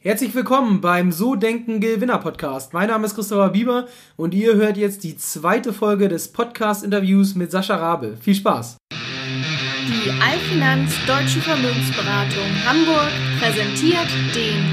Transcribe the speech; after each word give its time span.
Herzlich 0.00 0.32
willkommen 0.32 0.80
beim 0.80 1.10
So 1.10 1.34
Denken 1.34 1.80
Gewinner 1.80 2.18
Podcast. 2.18 2.72
Mein 2.72 2.86
Name 2.86 3.04
ist 3.04 3.16
Christopher 3.16 3.48
Bieber 3.48 3.88
und 4.14 4.32
ihr 4.32 4.54
hört 4.54 4.76
jetzt 4.76 5.02
die 5.02 5.16
zweite 5.16 5.72
Folge 5.72 6.06
des 6.06 6.30
Podcast-Interviews 6.30 7.34
mit 7.34 7.50
Sascha 7.50 7.74
Rabe. 7.74 8.16
Viel 8.20 8.36
Spaß! 8.36 8.76
Die 8.92 10.10
Allfinanz 10.22 10.94
Deutsche 11.04 11.40
Vermögensberatung 11.40 12.46
Hamburg 12.64 13.10
präsentiert 13.40 14.06
den 14.36 14.64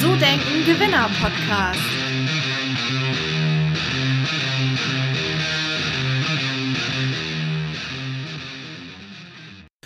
So 0.00 0.16
Denken 0.16 0.64
Gewinner 0.66 1.08
Podcast. 1.20 2.11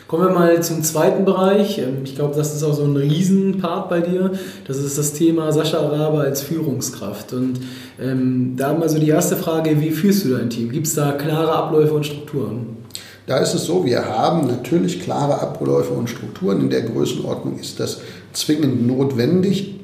Kommen 0.08 0.28
wir 0.28 0.34
mal 0.34 0.62
zum 0.62 0.84
zweiten 0.84 1.24
Bereich. 1.24 1.78
Ähm, 1.78 2.02
ich 2.04 2.14
glaube, 2.14 2.36
das 2.36 2.54
ist 2.54 2.62
auch 2.62 2.74
so 2.74 2.84
ein 2.84 2.96
Riesenpart 2.96 3.88
bei 3.88 4.00
dir. 4.00 4.30
Das 4.66 4.78
ist 4.78 4.96
das 4.96 5.14
Thema 5.14 5.52
Sascha 5.52 5.80
Rabe 5.80 6.20
als 6.20 6.42
Führungskraft. 6.42 7.32
Und 7.32 7.58
ähm, 8.00 8.54
da 8.56 8.72
mal 8.72 8.88
so 8.88 9.00
die 9.00 9.08
erste 9.08 9.36
Frage, 9.36 9.80
wie 9.80 9.90
führst 9.90 10.24
du 10.24 10.28
dein 10.28 10.48
Team? 10.48 10.70
Gibt 10.70 10.86
es 10.86 10.94
da 10.94 11.12
klare 11.12 11.52
Abläufe 11.52 11.94
und 11.94 12.06
Strukturen? 12.06 12.76
Da 13.26 13.38
ist 13.38 13.54
es 13.54 13.64
so, 13.64 13.84
wir 13.84 14.04
haben 14.04 14.46
natürlich 14.46 15.00
klare 15.00 15.40
Abläufe 15.40 15.92
und 15.92 16.08
Strukturen. 16.08 16.60
In 16.60 16.70
der 16.70 16.82
Größenordnung 16.82 17.58
ist 17.58 17.80
das 17.80 18.00
zwingend 18.32 18.86
notwendig 18.86 19.74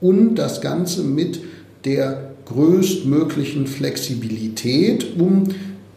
und 0.00 0.36
das 0.36 0.62
Ganze 0.62 1.02
mit 1.02 1.40
der 1.84 2.30
größtmöglichen 2.46 3.66
Flexibilität, 3.66 5.18
um 5.18 5.44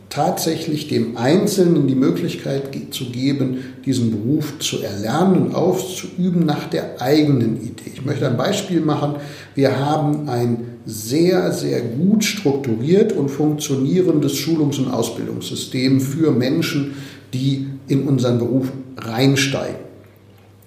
tatsächlich 0.10 0.88
dem 0.88 1.18
Einzelnen 1.18 1.88
die 1.88 1.96
Möglichkeit 1.96 2.70
zu 2.92 3.10
geben, 3.10 3.64
diesen 3.86 4.12
Beruf 4.12 4.60
zu 4.60 4.82
erlernen 4.82 5.48
und 5.48 5.56
auszuüben 5.56 6.46
nach 6.46 6.70
der 6.70 7.02
eigenen 7.02 7.62
Idee. 7.62 7.92
Ich 7.94 8.06
möchte 8.06 8.28
ein 8.28 8.38
Beispiel 8.38 8.82
machen. 8.82 9.16
Wir 9.56 9.80
haben 9.80 10.30
ein 10.30 10.76
sehr, 10.86 11.52
sehr 11.52 11.82
gut 11.82 12.24
strukturiert 12.24 13.14
und 13.14 13.30
funktionierendes 13.30 14.34
Schulungs- 14.34 14.78
und 14.78 14.92
Ausbildungssystem 14.92 16.00
für 16.00 16.32
Menschen, 16.32 16.94
die 17.34 17.68
in 17.88 18.08
unseren 18.08 18.40
Beruf 18.40 18.72
reinsteigen. 18.98 19.86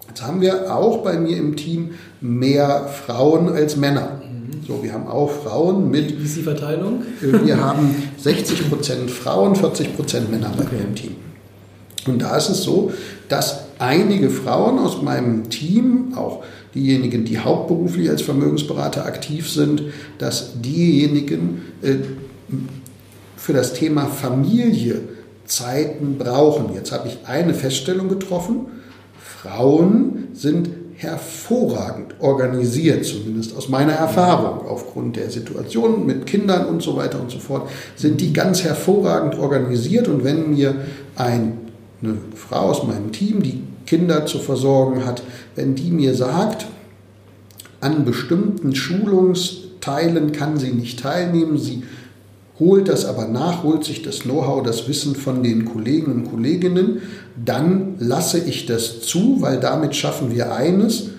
Jetzt 0.08 0.26
haben 0.26 0.40
wir 0.40 0.74
auch 0.74 1.04
bei 1.04 1.18
mir 1.18 1.36
im 1.36 1.54
Team 1.54 1.90
mehr 2.20 2.88
Frauen 2.88 3.48
als 3.48 3.76
Männer. 3.76 4.17
So, 4.66 4.82
wir 4.82 4.92
haben 4.92 5.06
auch 5.06 5.30
Frauen 5.30 5.90
mit. 5.90 6.18
Wie 6.18 6.24
ist 6.24 6.36
die 6.36 6.42
Verteilung? 6.42 7.02
Äh, 7.22 7.46
wir 7.46 7.58
haben 7.58 7.94
60% 8.22 9.08
Frauen, 9.08 9.54
40% 9.54 10.28
Männer 10.30 10.52
bei 10.56 10.64
mir 10.64 10.84
im 10.84 10.94
Team. 10.94 11.16
Und 12.06 12.22
da 12.22 12.36
ist 12.36 12.48
es 12.48 12.62
so, 12.62 12.92
dass 13.28 13.64
einige 13.78 14.30
Frauen 14.30 14.78
aus 14.78 15.02
meinem 15.02 15.50
Team, 15.50 16.14
auch 16.16 16.42
diejenigen, 16.74 17.24
die 17.24 17.38
hauptberuflich 17.38 18.08
als 18.08 18.22
Vermögensberater 18.22 19.04
aktiv 19.04 19.50
sind, 19.50 19.82
dass 20.18 20.60
diejenigen 20.60 21.62
äh, 21.82 21.96
für 23.36 23.52
das 23.52 23.74
Thema 23.74 24.06
Familie 24.06 25.00
Zeiten 25.44 26.18
brauchen. 26.18 26.74
Jetzt 26.74 26.92
habe 26.92 27.08
ich 27.08 27.18
eine 27.26 27.54
Feststellung 27.54 28.08
getroffen. 28.08 28.66
Frauen 29.18 30.28
sind 30.34 30.68
hervorragend 30.98 32.16
organisiert, 32.18 33.04
zumindest 33.04 33.56
aus 33.56 33.68
meiner 33.68 33.92
Erfahrung, 33.92 34.66
aufgrund 34.66 35.14
der 35.14 35.30
Situation 35.30 36.04
mit 36.04 36.26
Kindern 36.26 36.66
und 36.66 36.82
so 36.82 36.96
weiter 36.96 37.20
und 37.20 37.30
so 37.30 37.38
fort, 37.38 37.70
sind 37.94 38.20
die 38.20 38.32
ganz 38.32 38.64
hervorragend 38.64 39.38
organisiert. 39.38 40.08
Und 40.08 40.24
wenn 40.24 40.50
mir 40.50 40.74
ein, 41.14 41.58
eine 42.02 42.16
Frau 42.34 42.70
aus 42.70 42.82
meinem 42.82 43.12
Team, 43.12 43.44
die 43.44 43.62
Kinder 43.86 44.26
zu 44.26 44.40
versorgen 44.40 45.06
hat, 45.06 45.22
wenn 45.54 45.76
die 45.76 45.92
mir 45.92 46.14
sagt, 46.14 46.66
an 47.80 48.04
bestimmten 48.04 48.74
Schulungsteilen 48.74 50.32
kann 50.32 50.58
sie 50.58 50.72
nicht 50.72 50.98
teilnehmen, 50.98 51.58
sie 51.58 51.84
holt 52.58 52.88
das 52.88 53.04
aber 53.04 53.26
nach, 53.28 53.62
holt 53.62 53.84
sich 53.84 54.02
das 54.02 54.20
Know-how, 54.20 54.62
das 54.62 54.88
Wissen 54.88 55.14
von 55.14 55.42
den 55.42 55.64
Kollegen 55.64 56.12
und 56.12 56.30
Kolleginnen, 56.30 57.02
dann 57.42 57.94
lasse 57.98 58.38
ich 58.38 58.66
das 58.66 59.00
zu, 59.00 59.40
weil 59.40 59.60
damit 59.60 59.94
schaffen 59.94 60.34
wir 60.34 60.54
eines. 60.54 61.10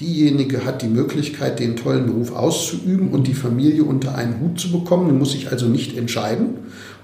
Diejenige 0.00 0.66
hat 0.66 0.82
die 0.82 0.88
Möglichkeit, 0.88 1.58
den 1.58 1.76
tollen 1.76 2.06
Beruf 2.06 2.34
auszuüben 2.34 3.08
und 3.10 3.26
die 3.26 3.34
Familie 3.34 3.84
unter 3.84 4.14
einen 4.14 4.40
Hut 4.40 4.60
zu 4.60 4.70
bekommen, 4.70 5.18
muss 5.18 5.32
sich 5.32 5.50
also 5.50 5.66
nicht 5.66 5.96
entscheiden. 5.96 6.48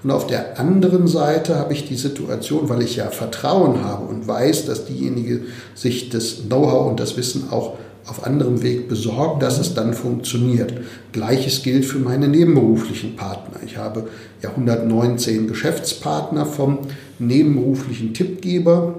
Und 0.03 0.11
auf 0.11 0.27
der 0.27 0.59
anderen 0.59 1.07
Seite 1.07 1.55
habe 1.55 1.73
ich 1.73 1.87
die 1.87 1.95
Situation, 1.95 2.69
weil 2.69 2.83
ich 2.83 2.97
ja 2.97 3.07
Vertrauen 3.09 3.83
habe 3.83 4.05
und 4.05 4.27
weiß, 4.27 4.65
dass 4.65 4.85
diejenige 4.85 5.41
sich 5.73 6.09
das 6.09 6.43
Know-how 6.47 6.87
und 6.87 6.99
das 6.99 7.17
Wissen 7.17 7.49
auch 7.49 7.77
auf 8.05 8.25
anderem 8.25 8.61
Weg 8.63 8.89
besorgt, 8.89 9.41
dass 9.41 9.59
es 9.59 9.73
dann 9.73 9.93
funktioniert. 9.93 10.73
Gleiches 11.11 11.63
gilt 11.63 11.85
für 11.85 11.99
meine 11.99 12.27
nebenberuflichen 12.27 13.15
Partner. 13.15 13.59
Ich 13.65 13.77
habe 13.77 14.07
ja 14.41 14.49
119 14.49 15.47
Geschäftspartner 15.47 16.45
vom 16.45 16.79
nebenberuflichen 17.19 18.13
Tippgeber, 18.13 18.95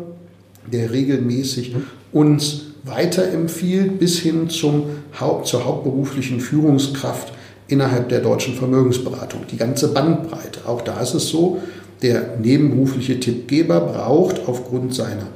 der 0.72 0.90
regelmäßig 0.90 1.76
uns 2.12 2.62
weiterempfiehlt, 2.84 3.98
bis 3.98 4.18
hin 4.18 4.48
zum 4.48 4.84
Haupt, 5.18 5.46
zur 5.46 5.64
hauptberuflichen 5.64 6.40
Führungskraft 6.40 7.32
innerhalb 7.68 8.08
der 8.08 8.20
deutschen 8.20 8.54
Vermögensberatung. 8.54 9.42
Die 9.50 9.56
ganze 9.56 9.92
Bandbreite. 9.92 10.60
Auch 10.66 10.82
da 10.82 11.00
ist 11.00 11.14
es 11.14 11.28
so, 11.28 11.60
der 12.02 12.36
nebenberufliche 12.42 13.20
Tippgeber 13.20 13.80
braucht 13.80 14.42
aufgrund 14.46 14.94
seiner 14.94 15.26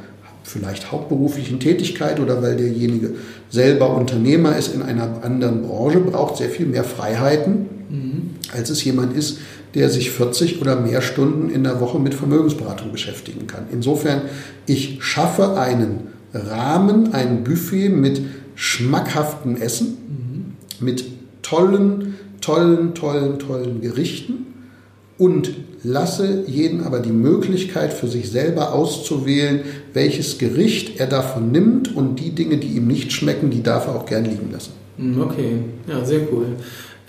vielleicht 0.48 0.90
hauptberuflichen 0.90 1.60
Tätigkeit 1.60 2.20
oder 2.20 2.42
weil 2.42 2.56
derjenige 2.56 3.10
selber 3.50 3.94
Unternehmer 3.94 4.56
ist 4.56 4.74
in 4.74 4.82
einer 4.82 5.22
anderen 5.22 5.62
Branche, 5.62 6.00
braucht 6.00 6.38
sehr 6.38 6.48
viel 6.48 6.66
mehr 6.66 6.84
Freiheiten, 6.84 7.66
mhm. 7.90 8.30
als 8.52 8.70
es 8.70 8.82
jemand 8.82 9.14
ist, 9.14 9.38
der 9.74 9.90
sich 9.90 10.10
40 10.10 10.60
oder 10.62 10.80
mehr 10.80 11.02
Stunden 11.02 11.50
in 11.50 11.64
der 11.64 11.80
Woche 11.80 11.98
mit 11.98 12.14
Vermögensberatung 12.14 12.92
beschäftigen 12.92 13.46
kann. 13.46 13.64
Insofern, 13.70 14.22
ich 14.64 14.98
schaffe 15.02 15.58
einen 15.58 16.08
Rahmen, 16.32 17.12
ein 17.12 17.44
Buffet 17.44 17.90
mit 17.90 18.22
schmackhaftem 18.54 19.56
Essen, 19.56 19.98
mhm. 20.80 20.84
mit 20.84 21.04
tollen, 21.42 22.14
tollen, 22.40 22.94
tollen, 22.94 23.38
tollen 23.38 23.80
Gerichten 23.82 24.46
und 25.18 25.50
lasse 25.82 26.44
jeden 26.46 26.82
aber 26.84 27.00
die 27.00 27.12
Möglichkeit 27.12 27.92
für 27.92 28.08
sich 28.08 28.30
selber 28.30 28.72
auszuwählen, 28.72 29.60
welches 29.92 30.38
Gericht 30.38 30.98
er 31.00 31.06
davon 31.06 31.52
nimmt 31.52 31.94
und 31.94 32.16
die 32.20 32.30
Dinge, 32.30 32.56
die 32.56 32.68
ihm 32.68 32.86
nicht 32.86 33.12
schmecken, 33.12 33.50
die 33.50 33.62
darf 33.62 33.86
er 33.86 33.96
auch 33.96 34.06
gern 34.06 34.24
liegen 34.24 34.50
lassen. 34.52 34.72
Hm, 34.96 35.20
okay, 35.20 35.58
ja, 35.88 36.04
sehr 36.04 36.20
cool. 36.32 36.46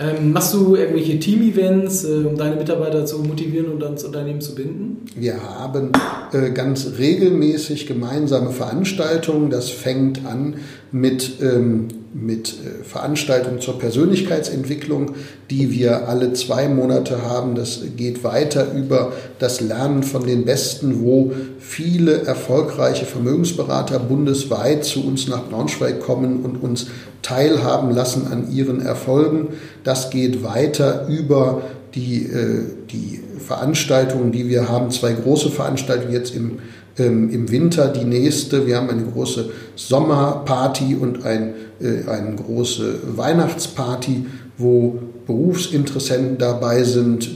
Ähm, 0.01 0.31
machst 0.31 0.53
du 0.53 0.77
irgendwelche 0.77 1.19
Team-Events, 1.19 2.05
äh, 2.05 2.23
um 2.25 2.37
deine 2.37 2.55
Mitarbeiter 2.55 3.05
zu 3.05 3.19
motivieren 3.19 3.69
und 3.69 3.83
ans 3.83 4.05
Unternehmen 4.05 4.39
zu 4.39 4.55
binden? 4.55 5.05
Wir 5.13 5.43
haben 5.43 5.91
äh, 6.31 6.51
ganz 6.51 6.93
regelmäßig 6.97 7.85
gemeinsame 7.85 8.51
Veranstaltungen. 8.51 9.49
Das 9.49 9.69
fängt 9.69 10.25
an 10.25 10.55
mit, 10.91 11.41
ähm, 11.41 11.87
mit 12.13 12.49
äh, 12.49 12.83
Veranstaltungen 12.83 13.61
zur 13.61 13.77
Persönlichkeitsentwicklung, 13.77 15.13
die 15.49 15.71
wir 15.71 16.07
alle 16.07 16.33
zwei 16.33 16.67
Monate 16.67 17.23
haben. 17.23 17.55
Das 17.55 17.81
geht 17.95 18.23
weiter 18.23 18.73
über 18.73 19.13
das 19.37 19.61
Lernen 19.61 20.03
von 20.03 20.25
den 20.25 20.45
Besten, 20.45 21.01
wo 21.01 21.31
viele 21.59 22.23
erfolgreiche 22.23 23.05
Vermögensberater 23.05 23.99
bundesweit 23.99 24.83
zu 24.83 25.05
uns 25.05 25.27
nach 25.27 25.47
Braunschweig 25.47 25.99
kommen 25.99 26.41
und 26.43 26.63
uns 26.63 26.87
teilhaben 27.21 27.91
lassen 27.91 28.27
an 28.31 28.51
ihren 28.51 28.81
Erfolgen. 28.81 29.49
Das 29.83 30.09
geht 30.09 30.43
weiter 30.43 31.07
über 31.07 31.61
die, 31.93 32.25
äh, 32.25 32.63
die 32.91 33.21
Veranstaltungen, 33.39 34.31
die 34.31 34.47
wir 34.47 34.69
haben. 34.69 34.91
Zwei 34.91 35.13
große 35.13 35.49
Veranstaltungen 35.49 36.13
jetzt 36.13 36.35
im, 36.35 36.59
ähm, 36.99 37.29
im 37.29 37.51
Winter. 37.51 37.87
Die 37.87 38.05
nächste, 38.05 38.67
wir 38.67 38.77
haben 38.77 38.89
eine 38.89 39.03
große 39.03 39.49
Sommerparty 39.75 40.95
und 40.95 41.25
ein, 41.25 41.53
äh, 41.81 42.09
eine 42.09 42.35
große 42.35 42.99
Weihnachtsparty, 43.15 44.25
wo 44.57 44.99
Berufsinteressenten 45.25 46.37
dabei 46.37 46.83
sind, 46.83 47.29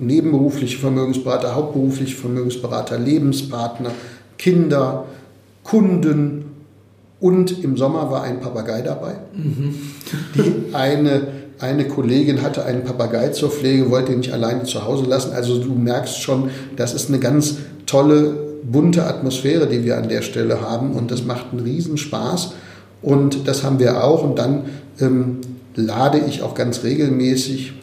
nebenberufliche 0.00 0.78
Vermögensberater, 0.78 1.54
hauptberufliche 1.54 2.16
Vermögensberater, 2.16 2.98
Lebenspartner, 2.98 3.90
Kinder, 4.36 5.06
Kunden 5.64 6.44
und 7.20 7.64
im 7.64 7.76
Sommer 7.76 8.10
war 8.10 8.22
ein 8.22 8.40
Papagei 8.40 8.82
dabei. 8.82 9.14
Mhm. 9.34 9.74
Die 10.34 10.74
eine, 10.74 11.26
eine 11.58 11.88
Kollegin 11.88 12.42
hatte 12.42 12.64
einen 12.64 12.84
Papagei 12.84 13.28
zur 13.30 13.50
Pflege, 13.50 13.90
wollte 13.90 14.12
ihn 14.12 14.18
nicht 14.18 14.32
alleine 14.32 14.64
zu 14.64 14.84
Hause 14.84 15.04
lassen. 15.04 15.32
Also 15.32 15.58
du 15.58 15.74
merkst 15.74 16.20
schon, 16.20 16.50
das 16.76 16.94
ist 16.94 17.08
eine 17.08 17.18
ganz 17.18 17.56
tolle, 17.86 18.47
bunte 18.70 19.06
Atmosphäre, 19.06 19.66
die 19.66 19.84
wir 19.84 19.96
an 19.96 20.08
der 20.08 20.22
Stelle 20.22 20.60
haben 20.60 20.92
und 20.92 21.10
das 21.10 21.24
macht 21.24 21.46
einen 21.52 21.60
Riesenspaß. 21.60 22.52
Und 23.00 23.46
das 23.46 23.62
haben 23.62 23.78
wir 23.78 24.02
auch. 24.04 24.24
Und 24.24 24.38
dann 24.38 24.64
ähm, 25.00 25.38
lade 25.74 26.20
ich 26.26 26.42
auch 26.42 26.54
ganz 26.54 26.82
regelmäßig 26.82 27.74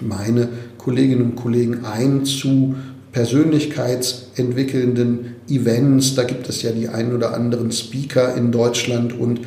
meine 0.00 0.48
Kolleginnen 0.78 1.22
und 1.22 1.36
Kollegen 1.36 1.84
ein 1.84 2.24
zu 2.24 2.76
persönlichkeitsentwickelnden 3.12 5.36
Events. 5.48 6.14
Da 6.14 6.24
gibt 6.24 6.48
es 6.48 6.62
ja 6.62 6.70
die 6.70 6.88
ein 6.88 7.14
oder 7.14 7.34
anderen 7.34 7.72
Speaker 7.72 8.34
in 8.36 8.52
Deutschland 8.52 9.18
und 9.18 9.40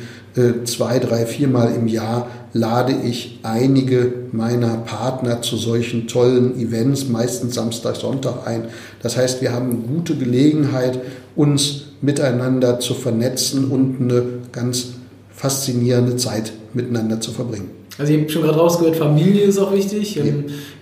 zwei, 0.64 0.98
drei, 0.98 1.26
viermal 1.26 1.74
im 1.74 1.88
Jahr 1.88 2.28
lade 2.52 2.94
ich 3.04 3.40
einige 3.42 4.12
meiner 4.32 4.76
Partner 4.78 5.42
zu 5.42 5.56
solchen 5.56 6.06
tollen 6.06 6.58
Events, 6.58 7.08
meistens 7.08 7.54
Samstag, 7.54 7.96
Sonntag 7.96 8.46
ein. 8.46 8.64
Das 9.02 9.16
heißt, 9.16 9.40
wir 9.42 9.52
haben 9.52 9.86
gute 9.86 10.16
Gelegenheit, 10.16 11.00
uns 11.36 11.84
miteinander 12.00 12.80
zu 12.80 12.94
vernetzen 12.94 13.70
und 13.70 14.00
eine 14.00 14.22
ganz 14.52 14.92
faszinierende 15.34 16.16
Zeit 16.16 16.52
miteinander 16.74 17.20
zu 17.20 17.32
verbringen. 17.32 17.70
Also 17.98 18.12
ihr 18.12 18.20
habt 18.20 18.30
schon 18.30 18.42
gerade 18.42 18.58
rausgehört, 18.58 18.96
Familie 18.96 19.42
ist 19.42 19.58
auch 19.58 19.74
wichtig. 19.74 20.14
Ja. 20.14 20.24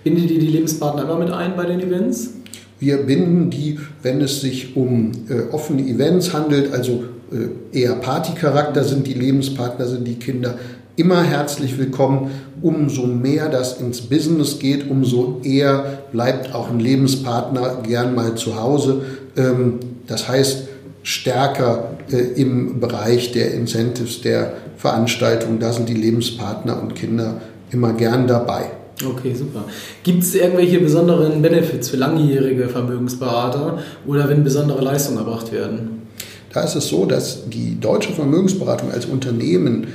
Bindet 0.03 0.31
ihr 0.31 0.39
die 0.39 0.47
Lebenspartner 0.47 1.03
immer 1.03 1.17
mit 1.17 1.31
ein 1.31 1.55
bei 1.55 1.65
den 1.65 1.81
Events? 1.81 2.31
Wir 2.79 2.97
binden 2.97 3.49
die, 3.49 3.77
wenn 4.03 4.21
es 4.21 4.39
sich 4.39 4.77
um 4.77 5.11
äh, 5.27 5.53
offene 5.53 5.81
Events 5.81 6.33
handelt, 6.33 6.71
also 6.71 6.91
äh, 6.93 7.18
eher 7.71 7.95
Partycharakter 7.95 8.83
sind 8.83 9.07
die 9.07 9.13
Lebenspartner, 9.13 9.85
sind 9.85 10.07
die 10.07 10.15
Kinder 10.15 10.55
immer 10.99 11.23
herzlich 11.23 11.77
willkommen. 11.77 12.29
Umso 12.61 13.07
mehr 13.07 13.47
das 13.47 13.79
ins 13.79 14.01
Business 14.01 14.59
geht, 14.59 14.89
umso 14.89 15.39
eher 15.43 15.99
bleibt 16.11 16.53
auch 16.53 16.69
ein 16.69 16.79
Lebenspartner 16.79 17.77
gern 17.83 18.13
mal 18.15 18.35
zu 18.35 18.59
Hause. 18.59 19.01
Ähm, 19.37 19.79
das 20.07 20.27
heißt, 20.27 20.67
stärker 21.03 21.91
äh, 22.11 22.17
im 22.17 22.81
Bereich 22.81 23.31
der 23.31 23.53
Incentives, 23.53 24.21
der 24.21 24.53
Veranstaltung, 24.75 25.59
da 25.59 25.71
sind 25.71 25.87
die 25.87 25.93
Lebenspartner 25.93 26.81
und 26.81 26.95
Kinder 26.95 27.35
immer 27.71 27.93
gern 27.93 28.27
dabei. 28.27 28.65
Okay, 29.05 29.33
super. 29.33 29.63
Gibt 30.03 30.23
es 30.23 30.35
irgendwelche 30.35 30.79
besonderen 30.79 31.41
Benefits 31.41 31.89
für 31.89 31.95
langjährige 31.95 32.67
Vermögensberater 32.67 33.79
oder 34.05 34.27
wenn 34.27 34.43
besondere 34.43 34.81
Leistungen 34.81 35.19
erbracht 35.19 35.53
werden? 35.53 35.98
Da 36.53 36.61
ist 36.63 36.75
es 36.75 36.87
so, 36.87 37.05
dass 37.05 37.49
die 37.49 37.79
deutsche 37.79 38.13
Vermögensberatung 38.13 38.91
als 38.91 39.05
Unternehmen 39.05 39.87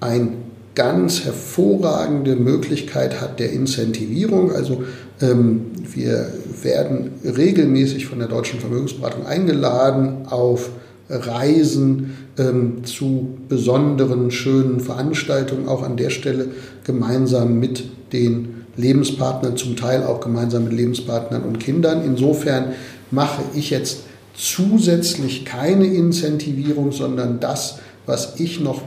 eine 0.00 0.28
ganz 0.74 1.24
hervorragende 1.24 2.36
Möglichkeit 2.36 3.20
hat 3.20 3.40
der 3.40 3.52
Incentivierung. 3.52 4.52
Also 4.52 4.84
ähm, 5.20 5.72
wir 5.92 6.32
werden 6.62 7.12
regelmäßig 7.24 8.06
von 8.06 8.18
der 8.18 8.28
deutschen 8.28 8.60
Vermögensberatung 8.60 9.26
eingeladen 9.26 10.26
auf 10.26 10.70
Reisen 11.08 12.16
ähm, 12.38 12.84
zu 12.84 13.38
besonderen, 13.48 14.30
schönen 14.30 14.80
Veranstaltungen, 14.80 15.68
auch 15.68 15.82
an 15.82 15.96
der 15.96 16.10
Stelle 16.10 16.48
gemeinsam 16.84 17.58
mit 17.58 17.84
den 18.12 18.66
Lebenspartnern, 18.76 19.56
zum 19.56 19.76
Teil 19.76 20.02
auch 20.02 20.20
gemeinsam 20.20 20.64
mit 20.64 20.72
Lebenspartnern 20.74 21.42
und 21.42 21.58
Kindern. 21.60 22.04
Insofern 22.04 22.72
mache 23.10 23.42
ich 23.54 23.70
jetzt 23.70 24.00
zusätzlich 24.36 25.44
keine 25.44 25.86
Incentivierung, 25.86 26.92
sondern 26.92 27.40
das, 27.40 27.78
was 28.06 28.38
ich 28.38 28.60
noch 28.60 28.82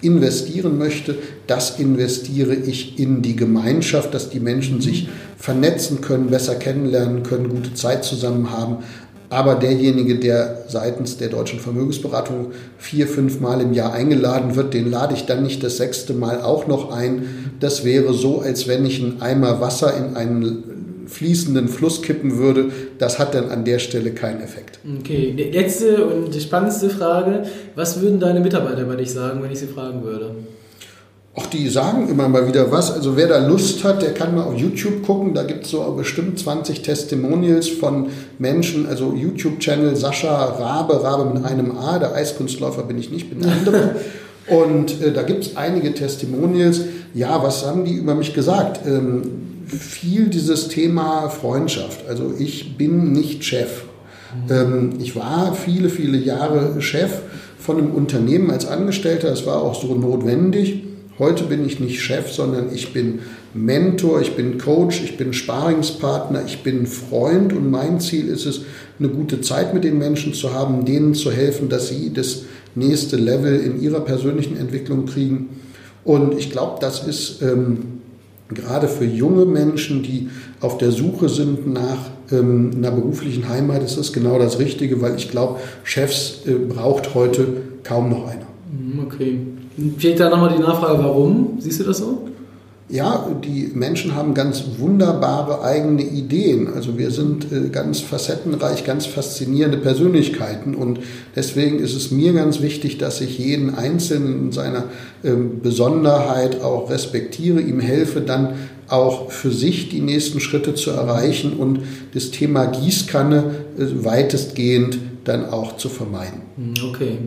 investieren 0.00 0.78
möchte, 0.78 1.16
das 1.46 1.78
investiere 1.78 2.54
ich 2.54 2.98
in 2.98 3.22
die 3.22 3.36
Gemeinschaft, 3.36 4.14
dass 4.14 4.30
die 4.30 4.40
Menschen 4.40 4.80
sich 4.80 5.08
vernetzen 5.36 6.00
können, 6.00 6.28
besser 6.28 6.54
kennenlernen 6.54 7.22
können, 7.22 7.48
gute 7.48 7.74
Zeit 7.74 8.04
zusammen 8.04 8.50
haben. 8.50 8.78
Aber 9.30 9.56
derjenige, 9.56 10.16
der 10.18 10.64
seitens 10.68 11.18
der 11.18 11.28
deutschen 11.28 11.60
Vermögensberatung 11.60 12.52
vier, 12.78 13.06
fünf 13.06 13.40
Mal 13.40 13.60
im 13.60 13.74
Jahr 13.74 13.92
eingeladen 13.92 14.56
wird, 14.56 14.72
den 14.72 14.90
lade 14.90 15.14
ich 15.14 15.26
dann 15.26 15.42
nicht 15.42 15.62
das 15.62 15.76
sechste 15.76 16.14
Mal 16.14 16.40
auch 16.40 16.66
noch 16.66 16.90
ein. 16.90 17.52
Das 17.60 17.84
wäre 17.84 18.14
so, 18.14 18.40
als 18.40 18.68
wenn 18.68 18.86
ich 18.86 19.02
einen 19.02 19.20
Eimer 19.20 19.60
Wasser 19.60 19.94
in 19.94 20.16
einen 20.16 20.77
fließenden 21.08 21.68
Fluss 21.68 22.02
kippen 22.02 22.38
würde. 22.38 22.70
Das 22.98 23.18
hat 23.18 23.34
dann 23.34 23.50
an 23.50 23.64
der 23.64 23.78
Stelle 23.78 24.12
keinen 24.12 24.40
Effekt. 24.40 24.78
Okay, 25.00 25.34
letzte 25.52 26.06
und 26.06 26.34
spannendste 26.34 26.90
Frage. 26.90 27.44
Was 27.74 28.00
würden 28.00 28.20
deine 28.20 28.40
Mitarbeiter 28.40 28.84
bei 28.84 28.96
dich 28.96 29.10
sagen, 29.10 29.42
wenn 29.42 29.50
ich 29.50 29.58
sie 29.58 29.66
fragen 29.66 30.02
würde? 30.02 30.34
Auch 31.34 31.46
die 31.46 31.68
sagen 31.68 32.08
immer 32.08 32.28
mal 32.28 32.48
wieder 32.48 32.72
was. 32.72 32.90
Also 32.90 33.16
wer 33.16 33.28
da 33.28 33.46
Lust 33.46 33.84
hat, 33.84 34.02
der 34.02 34.12
kann 34.12 34.34
mal 34.34 34.42
auf 34.42 34.56
YouTube 34.56 35.04
gucken. 35.04 35.34
Da 35.34 35.44
gibt 35.44 35.66
es 35.66 35.70
so 35.70 35.80
bestimmt 35.96 36.38
20 36.38 36.82
Testimonials 36.82 37.68
von 37.68 38.08
Menschen. 38.40 38.86
Also 38.86 39.14
YouTube-Channel 39.14 39.94
Sascha 39.94 40.44
Rabe, 40.44 41.02
Rabe 41.02 41.32
mit 41.32 41.44
einem 41.44 41.78
A. 41.78 42.00
Der 42.00 42.12
Eiskunstläufer 42.12 42.82
bin 42.82 42.98
ich 42.98 43.10
nicht, 43.10 43.30
bin 43.30 43.40
der 43.40 43.52
andere. 43.52 43.94
Und 44.48 45.00
äh, 45.02 45.12
da 45.12 45.22
gibt 45.22 45.44
es 45.44 45.56
einige 45.56 45.94
Testimonials. 45.94 46.80
Ja, 47.14 47.42
was 47.42 47.66
haben 47.66 47.84
die 47.84 47.94
über 47.94 48.14
mich 48.14 48.34
gesagt? 48.34 48.86
Ähm, 48.86 49.22
viel 49.66 50.28
dieses 50.28 50.68
Thema 50.68 51.28
Freundschaft. 51.28 52.06
Also 52.08 52.34
ich 52.38 52.76
bin 52.76 53.12
nicht 53.12 53.44
Chef. 53.44 53.84
Ähm, 54.50 54.94
ich 55.00 55.16
war 55.16 55.54
viele, 55.54 55.88
viele 55.88 56.18
Jahre 56.18 56.80
Chef 56.80 57.20
von 57.58 57.78
einem 57.78 57.90
Unternehmen 57.92 58.50
als 58.50 58.66
Angestellter. 58.66 59.32
Es 59.32 59.46
war 59.46 59.62
auch 59.62 59.80
so 59.80 59.94
notwendig. 59.94 60.84
Heute 61.18 61.44
bin 61.44 61.66
ich 61.66 61.80
nicht 61.80 62.00
Chef, 62.00 62.30
sondern 62.30 62.72
ich 62.72 62.92
bin 62.92 63.20
Mentor, 63.52 64.20
ich 64.20 64.36
bin 64.36 64.58
Coach, 64.58 65.02
ich 65.02 65.16
bin 65.16 65.32
Sparingspartner, 65.32 66.44
ich 66.46 66.62
bin 66.62 66.86
Freund 66.86 67.52
und 67.52 67.70
mein 67.70 67.98
Ziel 67.98 68.28
ist 68.28 68.46
es, 68.46 68.60
eine 68.98 69.08
gute 69.08 69.40
Zeit 69.40 69.74
mit 69.74 69.84
den 69.84 69.98
Menschen 69.98 70.34
zu 70.34 70.52
haben, 70.52 70.84
denen 70.84 71.14
zu 71.14 71.32
helfen, 71.32 71.68
dass 71.68 71.88
sie 71.88 72.12
das 72.12 72.42
nächste 72.74 73.16
Level 73.16 73.58
in 73.58 73.80
ihrer 73.80 74.00
persönlichen 74.00 74.56
Entwicklung 74.56 75.06
kriegen. 75.06 75.48
Und 76.08 76.38
ich 76.38 76.50
glaube, 76.50 76.78
das 76.80 77.06
ist 77.06 77.42
ähm, 77.42 78.00
gerade 78.48 78.88
für 78.88 79.04
junge 79.04 79.44
Menschen, 79.44 80.02
die 80.02 80.30
auf 80.58 80.78
der 80.78 80.90
Suche 80.90 81.28
sind 81.28 81.70
nach 81.70 81.98
ähm, 82.32 82.70
einer 82.78 82.92
beruflichen 82.92 83.46
Heimat, 83.46 83.82
ist 83.82 83.98
das 83.98 84.14
genau 84.14 84.38
das 84.38 84.58
Richtige, 84.58 85.02
weil 85.02 85.16
ich 85.16 85.30
glaube, 85.30 85.60
Chefs 85.84 86.46
äh, 86.46 86.54
braucht 86.54 87.14
heute 87.14 87.46
kaum 87.84 88.08
noch 88.08 88.26
einer. 88.26 88.46
Mhm, 88.72 89.00
okay. 89.04 89.38
Vielleicht 89.98 90.18
da 90.18 90.30
nochmal 90.30 90.54
die 90.56 90.62
Nachfrage, 90.62 90.98
warum? 91.04 91.58
Siehst 91.58 91.80
du 91.80 91.84
das 91.84 91.98
so? 91.98 92.27
Ja, 92.90 93.28
die 93.44 93.70
Menschen 93.74 94.14
haben 94.14 94.32
ganz 94.32 94.64
wunderbare 94.78 95.62
eigene 95.62 96.02
Ideen. 96.02 96.72
Also 96.72 96.96
wir 96.96 97.10
sind 97.10 97.52
äh, 97.52 97.68
ganz 97.68 98.00
facettenreich, 98.00 98.84
ganz 98.84 99.04
faszinierende 99.04 99.76
Persönlichkeiten 99.76 100.74
und 100.74 101.00
deswegen 101.36 101.80
ist 101.80 101.94
es 101.94 102.10
mir 102.10 102.32
ganz 102.32 102.62
wichtig, 102.62 102.96
dass 102.96 103.20
ich 103.20 103.38
jeden 103.38 103.74
Einzelnen 103.74 104.46
in 104.46 104.52
seiner 104.52 104.84
ähm, 105.22 105.60
Besonderheit 105.62 106.62
auch 106.62 106.88
respektiere, 106.88 107.60
ihm 107.60 107.80
helfe, 107.80 108.22
dann 108.22 108.54
auch 108.88 109.30
für 109.30 109.50
sich 109.50 109.90
die 109.90 110.00
nächsten 110.00 110.40
Schritte 110.40 110.74
zu 110.74 110.90
erreichen 110.90 111.58
und 111.58 111.80
das 112.14 112.30
Thema 112.30 112.64
Gießkanne 112.64 113.44
äh, 113.76 114.04
weitestgehend 114.04 114.98
dann 115.24 115.50
auch 115.50 115.76
zu 115.76 115.90
vermeiden. 115.90 116.40
Okay. 116.88 117.18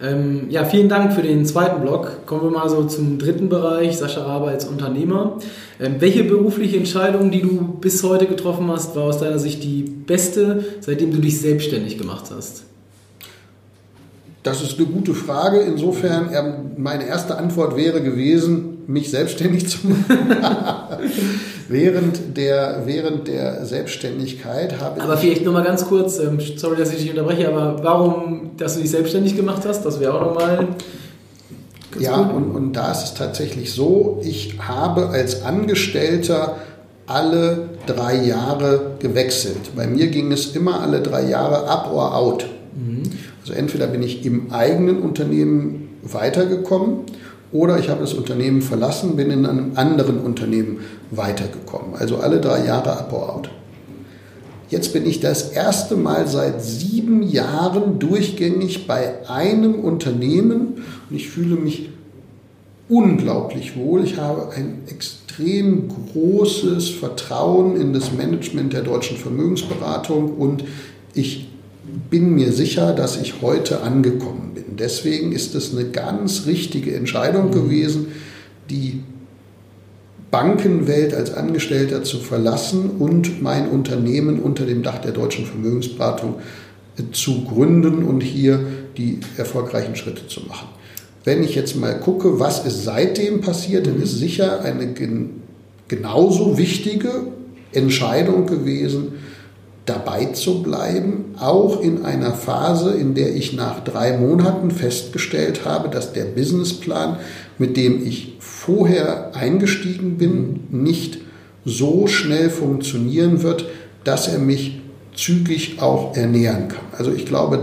Ähm, 0.00 0.46
ja, 0.48 0.64
vielen 0.64 0.88
Dank 0.88 1.12
für 1.12 1.22
den 1.22 1.44
zweiten 1.44 1.80
Blog. 1.80 2.24
Kommen 2.26 2.42
wir 2.42 2.50
mal 2.50 2.68
so 2.68 2.84
zum 2.84 3.18
dritten 3.18 3.48
Bereich, 3.48 3.96
Sascha 3.96 4.22
Rabe 4.22 4.48
als 4.48 4.64
Unternehmer. 4.64 5.38
Ähm, 5.80 5.96
welche 5.98 6.22
berufliche 6.22 6.76
Entscheidung, 6.76 7.30
die 7.32 7.42
du 7.42 7.76
bis 7.80 8.02
heute 8.04 8.26
getroffen 8.26 8.70
hast, 8.70 8.94
war 8.94 9.04
aus 9.04 9.18
deiner 9.18 9.40
Sicht 9.40 9.64
die 9.64 9.82
beste, 9.82 10.64
seitdem 10.80 11.10
du 11.10 11.18
dich 11.18 11.40
selbstständig 11.40 11.98
gemacht 11.98 12.26
hast? 12.34 12.62
Das 14.44 14.62
ist 14.62 14.78
eine 14.78 14.86
gute 14.86 15.14
Frage. 15.14 15.60
Insofern, 15.60 16.74
meine 16.76 17.06
erste 17.06 17.36
Antwort 17.36 17.76
wäre 17.76 18.00
gewesen, 18.00 18.78
mich 18.86 19.10
selbstständig 19.10 19.68
zu 19.68 19.88
machen. 19.88 20.06
während, 21.68 22.36
der, 22.36 22.82
während 22.86 23.28
der 23.28 23.64
Selbstständigkeit 23.64 24.80
habe 24.80 25.00
Aber 25.00 25.16
vielleicht 25.16 25.44
nur 25.44 25.52
mal 25.52 25.62
ganz 25.62 25.86
kurz, 25.86 26.18
ähm, 26.18 26.38
sorry, 26.56 26.76
dass 26.76 26.92
ich 26.92 27.00
dich 27.00 27.10
unterbreche, 27.10 27.48
aber 27.48 27.82
warum, 27.82 28.50
dass 28.56 28.74
du 28.74 28.80
dich 28.80 28.90
selbstständig 28.90 29.36
gemacht 29.36 29.62
hast, 29.66 29.84
das 29.84 30.00
wäre 30.00 30.14
auch 30.14 30.34
nochmal. 30.34 30.68
Ja, 31.98 32.16
und, 32.16 32.54
und 32.54 32.72
da 32.74 32.92
ist 32.92 33.04
es 33.04 33.14
tatsächlich 33.14 33.72
so, 33.72 34.20
ich 34.22 34.58
habe 34.58 35.08
als 35.08 35.42
Angestellter 35.42 36.56
alle 37.06 37.70
drei 37.86 38.22
Jahre 38.22 38.92
gewechselt. 38.98 39.74
Bei 39.74 39.86
mir 39.86 40.08
ging 40.08 40.30
es 40.32 40.54
immer 40.54 40.80
alle 40.80 41.00
drei 41.00 41.28
Jahre 41.28 41.66
up 41.68 41.90
or 41.92 42.14
out. 42.14 42.46
Mhm. 42.76 43.02
Also 43.40 43.54
entweder 43.54 43.86
bin 43.86 44.02
ich 44.02 44.24
im 44.26 44.52
eigenen 44.52 45.00
Unternehmen 45.00 45.88
weitergekommen 46.02 47.00
oder 47.52 47.78
ich 47.78 47.88
habe 47.88 48.00
das 48.00 48.14
Unternehmen 48.14 48.62
verlassen, 48.62 49.16
bin 49.16 49.30
in 49.30 49.46
einem 49.46 49.72
anderen 49.76 50.20
Unternehmen 50.20 50.80
weitergekommen. 51.10 51.94
Also 51.94 52.18
alle 52.18 52.40
drei 52.40 52.66
Jahre 52.66 52.98
up 52.98 53.12
or 53.12 53.34
out. 53.34 53.50
Jetzt 54.68 54.92
bin 54.92 55.06
ich 55.06 55.20
das 55.20 55.50
erste 55.50 55.96
Mal 55.96 56.28
seit 56.28 56.62
sieben 56.62 57.22
Jahren 57.22 57.98
durchgängig 57.98 58.86
bei 58.86 59.26
einem 59.28 59.76
Unternehmen 59.76 60.84
und 61.08 61.16
ich 61.16 61.30
fühle 61.30 61.56
mich 61.56 61.88
unglaublich 62.88 63.76
wohl. 63.76 64.04
Ich 64.04 64.18
habe 64.18 64.52
ein 64.54 64.82
extrem 64.86 65.88
großes 65.88 66.90
Vertrauen 66.90 67.80
in 67.80 67.94
das 67.94 68.12
Management 68.12 68.74
der 68.74 68.82
deutschen 68.82 69.16
Vermögensberatung 69.16 70.36
und 70.36 70.64
ich 71.14 71.47
bin 72.10 72.34
mir 72.34 72.52
sicher, 72.52 72.92
dass 72.92 73.20
ich 73.20 73.42
heute 73.42 73.82
angekommen 73.82 74.52
bin. 74.54 74.76
Deswegen 74.78 75.32
ist 75.32 75.54
es 75.54 75.72
eine 75.76 75.90
ganz 75.90 76.46
richtige 76.46 76.94
Entscheidung 76.94 77.50
gewesen, 77.50 78.08
die 78.70 79.02
Bankenwelt 80.30 81.14
als 81.14 81.32
Angestellter 81.32 82.04
zu 82.04 82.18
verlassen 82.18 82.90
und 82.98 83.42
mein 83.42 83.68
Unternehmen 83.68 84.40
unter 84.40 84.66
dem 84.66 84.82
Dach 84.82 84.98
der 84.98 85.12
deutschen 85.12 85.46
Vermögensberatung 85.46 86.36
äh, 86.98 87.12
zu 87.12 87.44
gründen 87.44 88.02
und 88.02 88.22
hier 88.22 88.60
die 88.96 89.20
erfolgreichen 89.36 89.96
Schritte 89.96 90.26
zu 90.26 90.42
machen. 90.42 90.68
Wenn 91.24 91.42
ich 91.42 91.54
jetzt 91.54 91.76
mal 91.76 91.98
gucke, 91.98 92.38
was 92.40 92.64
ist 92.66 92.84
seitdem 92.84 93.40
passiert, 93.40 93.86
dann 93.86 94.00
ist 94.00 94.18
sicher 94.18 94.60
eine 94.62 94.92
gen 94.92 95.42
genauso 95.88 96.58
wichtige 96.58 97.28
Entscheidung 97.72 98.46
gewesen, 98.46 99.12
dabei 99.88 100.26
zu 100.26 100.62
bleiben, 100.62 101.34
auch 101.38 101.80
in 101.80 102.04
einer 102.04 102.32
Phase, 102.32 102.92
in 102.92 103.14
der 103.14 103.34
ich 103.34 103.52
nach 103.52 103.82
drei 103.82 104.16
Monaten 104.16 104.70
festgestellt 104.70 105.64
habe, 105.64 105.88
dass 105.88 106.12
der 106.12 106.24
Businessplan, 106.24 107.16
mit 107.58 107.76
dem 107.76 108.06
ich 108.06 108.36
vorher 108.38 109.34
eingestiegen 109.34 110.18
bin, 110.18 110.60
nicht 110.70 111.18
so 111.64 112.06
schnell 112.06 112.50
funktionieren 112.50 113.42
wird, 113.42 113.66
dass 114.04 114.28
er 114.28 114.38
mich 114.38 114.80
zügig 115.14 115.80
auch 115.80 116.16
ernähren 116.16 116.68
kann. 116.68 116.84
Also 116.96 117.12
ich 117.12 117.26
glaube, 117.26 117.60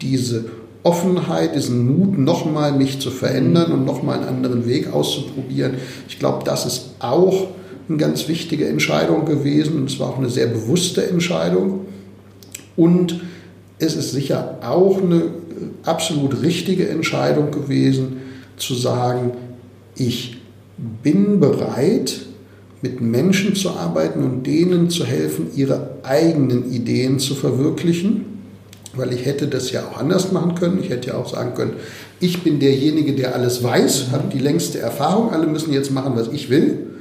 diese 0.00 0.46
Offenheit, 0.82 1.56
diesen 1.56 1.98
Mut, 1.98 2.16
nochmal 2.16 2.72
mich 2.72 3.00
zu 3.00 3.10
verändern 3.10 3.72
und 3.72 3.84
nochmal 3.84 4.18
einen 4.18 4.28
anderen 4.28 4.66
Weg 4.66 4.92
auszuprobieren, 4.92 5.74
ich 6.08 6.18
glaube, 6.18 6.44
das 6.44 6.64
ist 6.64 6.90
auch 7.00 7.48
eine 7.88 7.98
ganz 7.98 8.28
wichtige 8.28 8.68
Entscheidung 8.68 9.24
gewesen 9.24 9.76
und 9.76 9.90
es 9.90 9.98
war 9.98 10.10
auch 10.10 10.18
eine 10.18 10.30
sehr 10.30 10.46
bewusste 10.46 11.08
Entscheidung. 11.08 11.86
Und 12.76 13.20
es 13.78 13.96
ist 13.96 14.12
sicher 14.12 14.58
auch 14.62 15.02
eine 15.02 15.22
absolut 15.84 16.42
richtige 16.42 16.88
Entscheidung 16.88 17.50
gewesen, 17.50 18.18
zu 18.56 18.74
sagen, 18.74 19.32
ich 19.96 20.38
bin 21.02 21.40
bereit, 21.40 22.20
mit 22.82 23.00
Menschen 23.00 23.54
zu 23.54 23.70
arbeiten 23.70 24.22
und 24.22 24.46
denen 24.46 24.90
zu 24.90 25.04
helfen, 25.04 25.48
ihre 25.54 25.96
eigenen 26.02 26.70
Ideen 26.70 27.18
zu 27.18 27.34
verwirklichen. 27.34 28.26
Weil 28.94 29.12
ich 29.12 29.26
hätte 29.26 29.46
das 29.46 29.72
ja 29.72 29.86
auch 29.86 29.98
anders 29.98 30.32
machen 30.32 30.54
können. 30.54 30.78
Ich 30.82 30.90
hätte 30.90 31.08
ja 31.08 31.16
auch 31.16 31.28
sagen 31.28 31.54
können, 31.54 31.74
ich 32.18 32.42
bin 32.42 32.60
derjenige, 32.60 33.12
der 33.12 33.34
alles 33.34 33.62
weiß, 33.62 34.06
habe 34.10 34.24
die 34.32 34.38
längste 34.38 34.78
Erfahrung, 34.78 35.32
alle 35.32 35.46
müssen 35.46 35.72
jetzt 35.72 35.90
machen, 35.90 36.12
was 36.16 36.28
ich 36.28 36.48
will. 36.48 36.95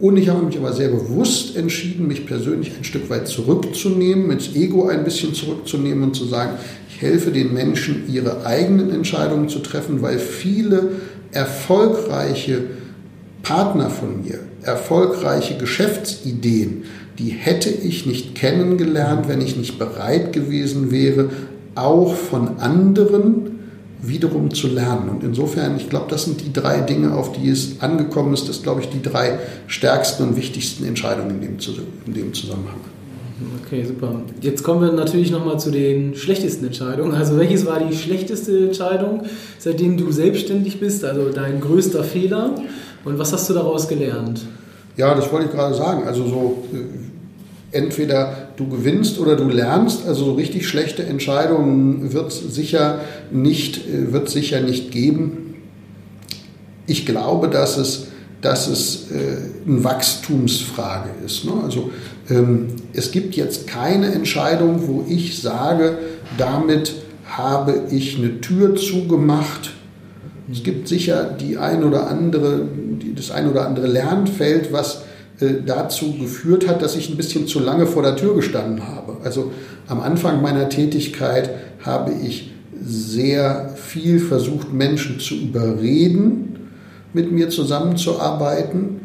Und 0.00 0.16
ich 0.16 0.30
habe 0.30 0.42
mich 0.42 0.56
aber 0.56 0.72
sehr 0.72 0.88
bewusst 0.88 1.56
entschieden, 1.56 2.08
mich 2.08 2.24
persönlich 2.24 2.72
ein 2.76 2.84
Stück 2.84 3.10
weit 3.10 3.28
zurückzunehmen, 3.28 4.30
ins 4.30 4.56
Ego 4.56 4.88
ein 4.88 5.04
bisschen 5.04 5.34
zurückzunehmen 5.34 6.04
und 6.04 6.16
zu 6.16 6.24
sagen, 6.24 6.52
ich 6.88 7.02
helfe 7.02 7.30
den 7.30 7.52
Menschen, 7.52 8.04
ihre 8.10 8.46
eigenen 8.46 8.90
Entscheidungen 8.90 9.50
zu 9.50 9.58
treffen, 9.58 10.00
weil 10.00 10.18
viele 10.18 10.92
erfolgreiche 11.32 12.62
Partner 13.42 13.90
von 13.90 14.22
mir, 14.22 14.38
erfolgreiche 14.62 15.58
Geschäftsideen, 15.58 16.84
die 17.18 17.30
hätte 17.30 17.68
ich 17.68 18.06
nicht 18.06 18.34
kennengelernt, 18.34 19.28
wenn 19.28 19.42
ich 19.42 19.56
nicht 19.56 19.78
bereit 19.78 20.32
gewesen 20.32 20.90
wäre, 20.90 21.28
auch 21.74 22.14
von 22.14 22.58
anderen 22.58 23.59
wiederum 24.02 24.52
zu 24.52 24.68
lernen. 24.68 25.08
Und 25.08 25.24
insofern, 25.24 25.76
ich 25.76 25.88
glaube, 25.88 26.06
das 26.08 26.24
sind 26.24 26.40
die 26.40 26.52
drei 26.52 26.80
Dinge, 26.80 27.14
auf 27.14 27.32
die 27.32 27.48
es 27.48 27.80
angekommen 27.80 28.32
ist. 28.34 28.48
Das 28.48 28.56
sind, 28.56 28.64
glaube 28.64 28.80
ich, 28.80 28.88
die 28.88 29.02
drei 29.02 29.38
stärksten 29.66 30.28
und 30.28 30.36
wichtigsten 30.36 30.84
Entscheidungen 30.84 31.30
in 31.30 31.40
dem, 31.40 31.56
in 32.06 32.14
dem 32.14 32.34
Zusammenhang. 32.34 32.80
Okay, 33.64 33.84
super. 33.84 34.20
Jetzt 34.40 34.62
kommen 34.62 34.82
wir 34.82 34.92
natürlich 34.92 35.30
nochmal 35.30 35.58
zu 35.58 35.70
den 35.70 36.14
schlechtesten 36.14 36.66
Entscheidungen. 36.66 37.14
Also 37.14 37.38
welches 37.38 37.64
war 37.64 37.78
die 37.78 37.96
schlechteste 37.96 38.66
Entscheidung, 38.66 39.22
seitdem 39.58 39.96
du 39.96 40.10
selbstständig 40.12 40.78
bist? 40.78 41.04
Also 41.04 41.30
dein 41.30 41.60
größter 41.60 42.04
Fehler? 42.04 42.54
Und 43.04 43.18
was 43.18 43.32
hast 43.32 43.48
du 43.48 43.54
daraus 43.54 43.88
gelernt? 43.88 44.46
Ja, 44.96 45.14
das 45.14 45.32
wollte 45.32 45.46
ich 45.46 45.52
gerade 45.52 45.74
sagen. 45.74 46.06
Also 46.06 46.26
so 46.26 46.64
äh, 46.74 47.76
entweder 47.76 48.49
du 48.60 48.68
gewinnst 48.68 49.18
oder 49.18 49.36
du 49.36 49.48
lernst. 49.48 50.06
Also 50.06 50.26
so 50.26 50.32
richtig 50.34 50.68
schlechte 50.68 51.02
Entscheidungen 51.02 52.12
wird 52.12 52.28
es 52.28 52.54
sicher 52.54 53.00
nicht, 53.30 53.80
äh, 53.88 54.26
sicher 54.26 54.60
nicht 54.60 54.90
geben. 54.90 55.54
Ich 56.86 57.06
glaube, 57.06 57.48
dass 57.48 57.78
es, 57.78 58.08
dass 58.42 58.68
es 58.68 59.10
äh, 59.10 59.66
eine 59.66 59.82
Wachstumsfrage 59.82 61.10
ist. 61.24 61.44
Ne? 61.46 61.52
Also 61.64 61.90
ähm, 62.28 62.68
es 62.92 63.10
gibt 63.10 63.34
jetzt 63.34 63.66
keine 63.66 64.12
Entscheidung, 64.12 64.86
wo 64.86 65.04
ich 65.08 65.40
sage, 65.40 65.98
damit 66.36 66.94
habe 67.24 67.84
ich 67.90 68.18
eine 68.18 68.40
Tür 68.40 68.76
zugemacht. 68.76 69.70
Es 70.52 70.62
gibt 70.62 70.88
sicher 70.88 71.24
die 71.24 71.56
ein 71.56 71.84
oder 71.84 72.08
andere, 72.08 72.66
das 73.14 73.30
ein 73.30 73.48
oder 73.48 73.66
andere 73.66 73.86
Lernfeld, 73.86 74.72
was 74.72 75.02
dazu 75.66 76.12
geführt 76.18 76.68
hat, 76.68 76.82
dass 76.82 76.96
ich 76.96 77.08
ein 77.08 77.16
bisschen 77.16 77.46
zu 77.46 77.60
lange 77.60 77.86
vor 77.86 78.02
der 78.02 78.16
Tür 78.16 78.34
gestanden 78.34 78.86
habe. 78.86 79.16
Also 79.24 79.52
am 79.86 80.00
Anfang 80.00 80.42
meiner 80.42 80.68
Tätigkeit 80.68 81.50
habe 81.84 82.12
ich 82.12 82.52
sehr 82.82 83.74
viel 83.76 84.18
versucht, 84.18 84.72
Menschen 84.72 85.18
zu 85.20 85.34
überreden, 85.34 86.70
mit 87.12 87.32
mir 87.32 87.48
zusammenzuarbeiten. 87.50 89.00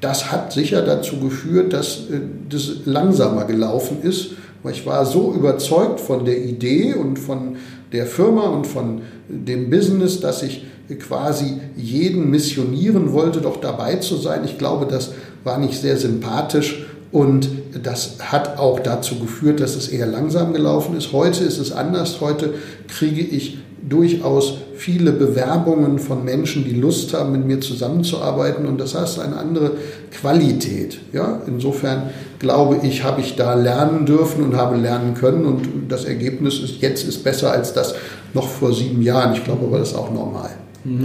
Das 0.00 0.30
hat 0.30 0.52
sicher 0.52 0.82
dazu 0.82 1.18
geführt, 1.18 1.72
dass 1.72 2.10
äh, 2.10 2.20
das 2.48 2.84
langsamer 2.84 3.44
gelaufen 3.44 3.98
ist, 4.02 4.32
weil 4.62 4.72
ich 4.72 4.84
war 4.84 5.06
so 5.06 5.32
überzeugt 5.32 6.00
von 6.00 6.24
der 6.24 6.44
Idee 6.44 6.94
und 6.94 7.18
von 7.18 7.56
der 7.92 8.06
Firma 8.06 8.48
und 8.48 8.66
von 8.66 9.02
dem 9.28 9.70
Business, 9.70 10.20
dass 10.20 10.42
ich 10.42 10.66
quasi 10.94 11.60
jeden 11.76 12.30
missionieren 12.30 13.12
wollte, 13.12 13.40
doch 13.40 13.60
dabei 13.60 13.96
zu 13.96 14.16
sein. 14.16 14.44
Ich 14.44 14.58
glaube, 14.58 14.86
das 14.86 15.12
war 15.44 15.58
nicht 15.58 15.80
sehr 15.80 15.96
sympathisch 15.96 16.86
und 17.12 17.48
das 17.82 18.16
hat 18.20 18.58
auch 18.58 18.80
dazu 18.80 19.18
geführt, 19.18 19.60
dass 19.60 19.74
es 19.74 19.88
eher 19.88 20.06
langsam 20.06 20.52
gelaufen 20.52 20.96
ist. 20.96 21.12
Heute 21.12 21.44
ist 21.44 21.58
es 21.58 21.72
anders. 21.72 22.20
Heute 22.20 22.54
kriege 22.88 23.22
ich 23.22 23.58
durchaus 23.88 24.58
viele 24.74 25.12
Bewerbungen 25.12 25.98
von 25.98 26.24
Menschen, 26.24 26.64
die 26.64 26.74
Lust 26.74 27.14
haben, 27.14 27.32
mit 27.32 27.46
mir 27.46 27.60
zusammenzuarbeiten 27.60 28.66
und 28.66 28.78
das 28.78 28.94
heißt 28.94 29.20
eine 29.20 29.36
andere 29.36 29.72
Qualität. 30.10 30.98
Ja? 31.12 31.42
Insofern 31.46 32.10
glaube 32.38 32.80
ich, 32.82 33.04
habe 33.04 33.20
ich 33.20 33.36
da 33.36 33.54
lernen 33.54 34.06
dürfen 34.06 34.42
und 34.42 34.56
habe 34.56 34.76
lernen 34.76 35.14
können 35.14 35.46
und 35.46 35.68
das 35.88 36.04
Ergebnis 36.04 36.58
ist 36.58 36.80
jetzt 36.80 37.06
ist 37.06 37.22
besser 37.22 37.52
als 37.52 37.72
das 37.72 37.94
noch 38.34 38.48
vor 38.48 38.74
sieben 38.74 39.02
Jahren. 39.02 39.34
Ich 39.34 39.44
glaube 39.44 39.66
aber, 39.66 39.78
das 39.78 39.90
ist 39.90 39.96
auch 39.96 40.12
normal. 40.12 40.50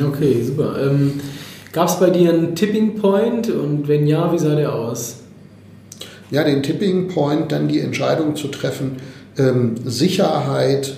Okay, 0.07 0.41
super. 0.43 0.75
Ähm 0.81 1.19
Gab 1.71 1.87
es 1.87 1.99
bei 1.99 2.09
dir 2.09 2.33
einen 2.33 2.53
Tipping 2.53 2.95
Point 2.95 3.49
und 3.49 3.87
wenn 3.87 4.05
ja, 4.05 4.31
wie 4.33 4.37
sah 4.37 4.55
der 4.55 4.75
aus? 4.75 5.17
Ja, 6.29 6.43
den 6.43 6.63
Tipping 6.63 7.07
Point, 7.07 7.51
dann 7.51 7.69
die 7.69 7.79
Entscheidung 7.79 8.35
zu 8.35 8.49
treffen, 8.49 8.97
ähm, 9.37 9.75
Sicherheit, 9.85 10.95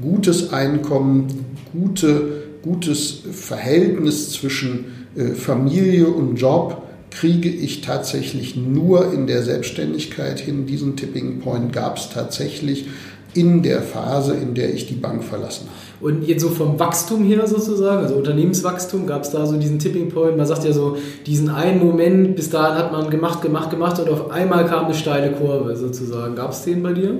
gutes 0.00 0.52
Einkommen, 0.52 1.28
gute, 1.72 2.42
gutes 2.62 3.22
Verhältnis 3.30 4.32
zwischen 4.32 5.06
äh, 5.14 5.34
Familie 5.34 6.08
und 6.08 6.34
Job 6.34 6.82
kriege 7.10 7.48
ich 7.48 7.82
tatsächlich 7.82 8.56
nur 8.56 9.12
in 9.12 9.28
der 9.28 9.42
Selbstständigkeit 9.42 10.40
hin. 10.40 10.66
Diesen 10.66 10.96
Tipping 10.96 11.40
Point 11.40 11.72
gab 11.72 11.98
es 11.98 12.08
tatsächlich 12.10 12.86
in 13.34 13.62
der 13.62 13.82
Phase, 13.82 14.34
in 14.34 14.54
der 14.54 14.74
ich 14.74 14.88
die 14.88 14.94
Bank 14.94 15.22
verlassen 15.22 15.68
habe. 15.68 15.91
Und 16.02 16.26
jetzt 16.26 16.42
so 16.42 16.48
vom 16.48 16.78
Wachstum 16.78 17.24
her 17.24 17.46
sozusagen, 17.46 18.02
also 18.02 18.16
Unternehmenswachstum, 18.16 19.06
gab 19.06 19.22
es 19.22 19.30
da 19.30 19.46
so 19.46 19.56
diesen 19.56 19.78
Tipping 19.78 20.08
Point, 20.08 20.36
man 20.36 20.46
sagt 20.46 20.64
ja 20.64 20.72
so, 20.72 20.96
diesen 21.26 21.48
einen 21.48 21.78
Moment, 21.78 22.34
bis 22.34 22.50
dahin 22.50 22.76
hat 22.76 22.90
man 22.90 23.08
gemacht, 23.08 23.40
gemacht, 23.40 23.70
gemacht 23.70 24.00
und 24.00 24.10
auf 24.10 24.30
einmal 24.30 24.66
kam 24.66 24.86
eine 24.86 24.94
steile 24.94 25.30
Kurve 25.30 25.76
sozusagen. 25.76 26.34
Gab 26.34 26.50
es 26.50 26.64
den 26.64 26.82
bei 26.82 26.92
dir? 26.92 27.18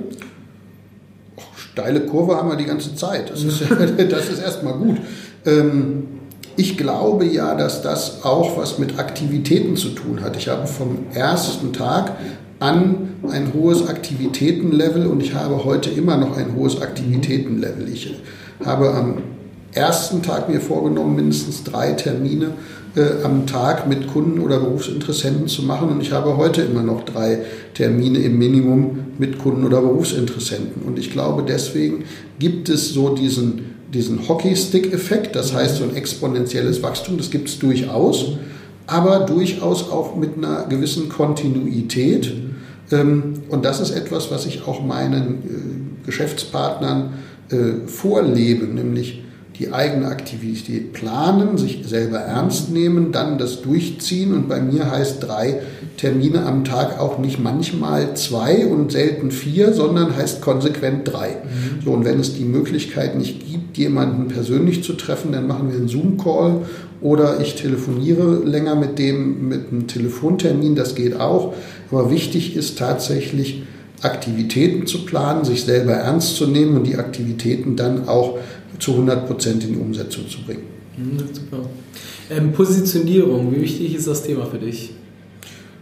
steile 1.73 2.01
Kurve 2.01 2.35
haben 2.35 2.49
wir 2.49 2.55
die 2.55 2.65
ganze 2.65 2.95
Zeit. 2.95 3.31
Das 3.31 3.43
ist, 3.43 3.61
das 4.11 4.29
ist 4.29 4.41
erstmal 4.41 4.73
gut. 4.73 4.97
Ähm, 5.45 6.07
ich 6.55 6.77
glaube 6.77 7.25
ja, 7.25 7.55
dass 7.55 7.81
das 7.81 8.23
auch 8.23 8.57
was 8.57 8.77
mit 8.77 8.99
Aktivitäten 8.99 9.75
zu 9.75 9.89
tun 9.89 10.21
hat. 10.21 10.37
Ich 10.37 10.49
habe 10.49 10.67
vom 10.67 11.07
ersten 11.13 11.73
Tag 11.73 12.11
an 12.59 13.15
ein 13.29 13.53
hohes 13.53 13.87
Aktivitätenlevel 13.87 15.07
und 15.07 15.23
ich 15.23 15.33
habe 15.33 15.65
heute 15.65 15.89
immer 15.89 16.17
noch 16.17 16.37
ein 16.37 16.55
hohes 16.55 16.81
Aktivitätenlevel. 16.81 17.89
Ich 17.91 18.15
habe 18.65 18.93
am 18.93 19.17
ersten 19.73 20.21
Tag 20.21 20.49
mir 20.49 20.61
vorgenommen, 20.61 21.15
mindestens 21.15 21.63
drei 21.63 21.93
Termine 21.93 22.51
äh, 22.95 23.23
am 23.23 23.47
Tag 23.47 23.87
mit 23.87 24.07
Kunden 24.07 24.39
oder 24.39 24.59
Berufsinteressenten 24.59 25.47
zu 25.47 25.63
machen. 25.63 25.89
Und 25.89 26.01
ich 26.01 26.11
habe 26.11 26.37
heute 26.37 26.61
immer 26.61 26.83
noch 26.83 27.03
drei 27.05 27.39
Termine 27.73 28.19
im 28.19 28.37
Minimum 28.37 28.99
mit 29.17 29.39
Kunden 29.39 29.65
oder 29.65 29.81
Berufsinteressenten. 29.81 30.83
Und 30.83 30.99
ich 30.99 31.11
glaube, 31.11 31.43
deswegen 31.47 32.03
gibt 32.39 32.69
es 32.69 32.93
so 32.93 33.15
diesen, 33.15 33.75
diesen 33.93 34.27
Hockeystick-Effekt, 34.27 35.35
das 35.35 35.53
heißt 35.53 35.77
so 35.77 35.83
ein 35.85 35.95
exponentielles 35.95 36.83
Wachstum, 36.83 37.17
das 37.17 37.31
gibt 37.31 37.49
es 37.49 37.59
durchaus, 37.59 38.33
aber 38.85 39.21
durchaus 39.21 39.89
auch 39.89 40.15
mit 40.15 40.37
einer 40.37 40.67
gewissen 40.67 41.09
Kontinuität. 41.09 42.31
Ähm, 42.91 43.41
und 43.49 43.65
das 43.65 43.79
ist 43.79 43.91
etwas, 43.91 44.29
was 44.29 44.45
ich 44.45 44.67
auch 44.67 44.83
meinen 44.83 45.23
äh, 45.25 46.05
Geschäftspartnern 46.05 47.13
äh, 47.49 47.87
vorleben, 47.87 48.75
nämlich 48.75 49.23
die 49.59 49.71
eigene 49.71 50.07
Aktivität 50.07 50.93
planen, 50.93 51.57
sich 51.57 51.81
selber 51.85 52.17
ernst 52.17 52.71
nehmen, 52.71 53.11
dann 53.11 53.37
das 53.37 53.61
durchziehen 53.61 54.33
und 54.33 54.49
bei 54.49 54.59
mir 54.59 54.89
heißt 54.89 55.23
drei 55.23 55.61
Termine 55.97 56.45
am 56.45 56.63
Tag 56.63 56.99
auch 56.99 57.19
nicht 57.19 57.39
manchmal 57.39 58.15
zwei 58.15 58.65
und 58.65 58.91
selten 58.91 59.29
vier, 59.29 59.73
sondern 59.73 60.15
heißt 60.15 60.41
konsequent 60.41 61.07
drei. 61.11 61.29
Mhm. 61.29 61.83
So, 61.85 61.91
und 61.91 62.03
wenn 62.03 62.19
es 62.19 62.35
die 62.35 62.45
Möglichkeit 62.45 63.15
nicht 63.15 63.47
gibt, 63.47 63.77
jemanden 63.77 64.27
persönlich 64.27 64.83
zu 64.83 64.93
treffen, 64.93 65.31
dann 65.31 65.47
machen 65.47 65.69
wir 65.69 65.77
einen 65.77 65.87
Zoom-Call 65.87 66.61
oder 67.01 67.39
ich 67.41 67.55
telefoniere 67.55 68.43
länger 68.45 68.75
mit 68.75 68.97
dem 68.97 69.49
mit 69.49 69.71
einem 69.71 69.87
Telefontermin, 69.87 70.75
das 70.75 70.95
geht 70.95 71.19
auch. 71.19 71.53
Aber 71.91 72.09
wichtig 72.09 72.55
ist 72.55 72.79
tatsächlich, 72.79 73.63
Aktivitäten 74.03 74.85
zu 74.85 75.05
planen, 75.05 75.45
sich 75.45 75.63
selber 75.63 75.93
ernst 75.93 76.35
zu 76.35 76.47
nehmen 76.47 76.77
und 76.77 76.87
die 76.87 76.97
Aktivitäten 76.97 77.75
dann 77.75 78.07
auch 78.07 78.37
zu 78.79 78.91
100 78.91 79.27
Prozent 79.27 79.63
in 79.63 79.73
die 79.73 79.79
Umsetzung 79.79 80.27
zu 80.27 80.41
bringen. 80.41 80.63
Mhm, 80.97 81.19
super. 81.31 81.69
Ähm, 82.29 82.51
Positionierung, 82.51 83.53
wie 83.55 83.61
wichtig 83.61 83.95
ist 83.95 84.07
das 84.07 84.23
Thema 84.23 84.45
für 84.45 84.59
dich? 84.59 84.91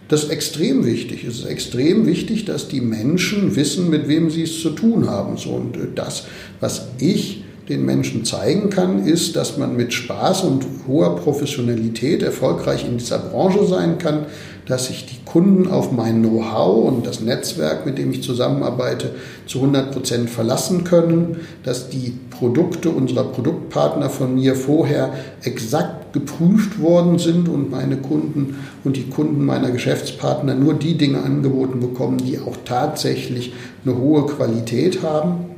Das 0.07 0.23
ist 0.23 0.29
extrem 0.29 0.85
wichtig. 0.85 1.23
Es 1.23 1.39
ist 1.39 1.45
extrem 1.45 2.05
wichtig, 2.05 2.45
dass 2.45 2.67
die 2.67 2.81
Menschen 2.81 3.55
wissen, 3.55 3.89
mit 3.89 4.07
wem 4.07 4.29
sie 4.29 4.43
es 4.43 4.61
zu 4.61 4.71
tun 4.71 5.09
haben. 5.09 5.37
So, 5.37 5.51
und 5.51 5.77
äh, 5.77 5.87
das, 5.95 6.25
was 6.59 6.89
ich 6.99 7.43
den 7.71 7.85
Menschen 7.85 8.25
zeigen 8.25 8.69
kann, 8.69 9.05
ist, 9.05 9.35
dass 9.35 9.57
man 9.57 9.75
mit 9.75 9.93
Spaß 9.93 10.43
und 10.43 10.65
hoher 10.87 11.15
Professionalität 11.15 12.21
erfolgreich 12.21 12.85
in 12.85 12.97
dieser 12.97 13.19
Branche 13.19 13.65
sein 13.65 13.97
kann, 13.97 14.25
dass 14.67 14.87
sich 14.87 15.05
die 15.05 15.25
Kunden 15.25 15.69
auf 15.69 15.91
mein 15.91 16.21
Know-how 16.21 16.87
und 16.87 17.07
das 17.07 17.21
Netzwerk, 17.21 17.85
mit 17.85 17.97
dem 17.97 18.11
ich 18.11 18.23
zusammenarbeite, 18.23 19.11
zu 19.47 19.59
100 19.59 19.91
Prozent 19.91 20.29
verlassen 20.29 20.83
können, 20.83 21.37
dass 21.63 21.89
die 21.89 22.13
Produkte 22.29 22.89
unserer 22.89 23.23
Produktpartner 23.23 24.09
von 24.09 24.35
mir 24.35 24.55
vorher 24.55 25.13
exakt 25.43 26.13
geprüft 26.13 26.79
worden 26.79 27.17
sind 27.19 27.49
und 27.49 27.71
meine 27.71 27.97
Kunden 27.97 28.57
und 28.83 28.97
die 28.97 29.09
Kunden 29.09 29.45
meiner 29.45 29.71
Geschäftspartner 29.71 30.55
nur 30.55 30.73
die 30.73 30.97
Dinge 30.97 31.21
angeboten 31.21 31.79
bekommen, 31.79 32.17
die 32.17 32.39
auch 32.39 32.57
tatsächlich 32.65 33.53
eine 33.85 33.97
hohe 33.97 34.25
Qualität 34.25 35.01
haben 35.03 35.50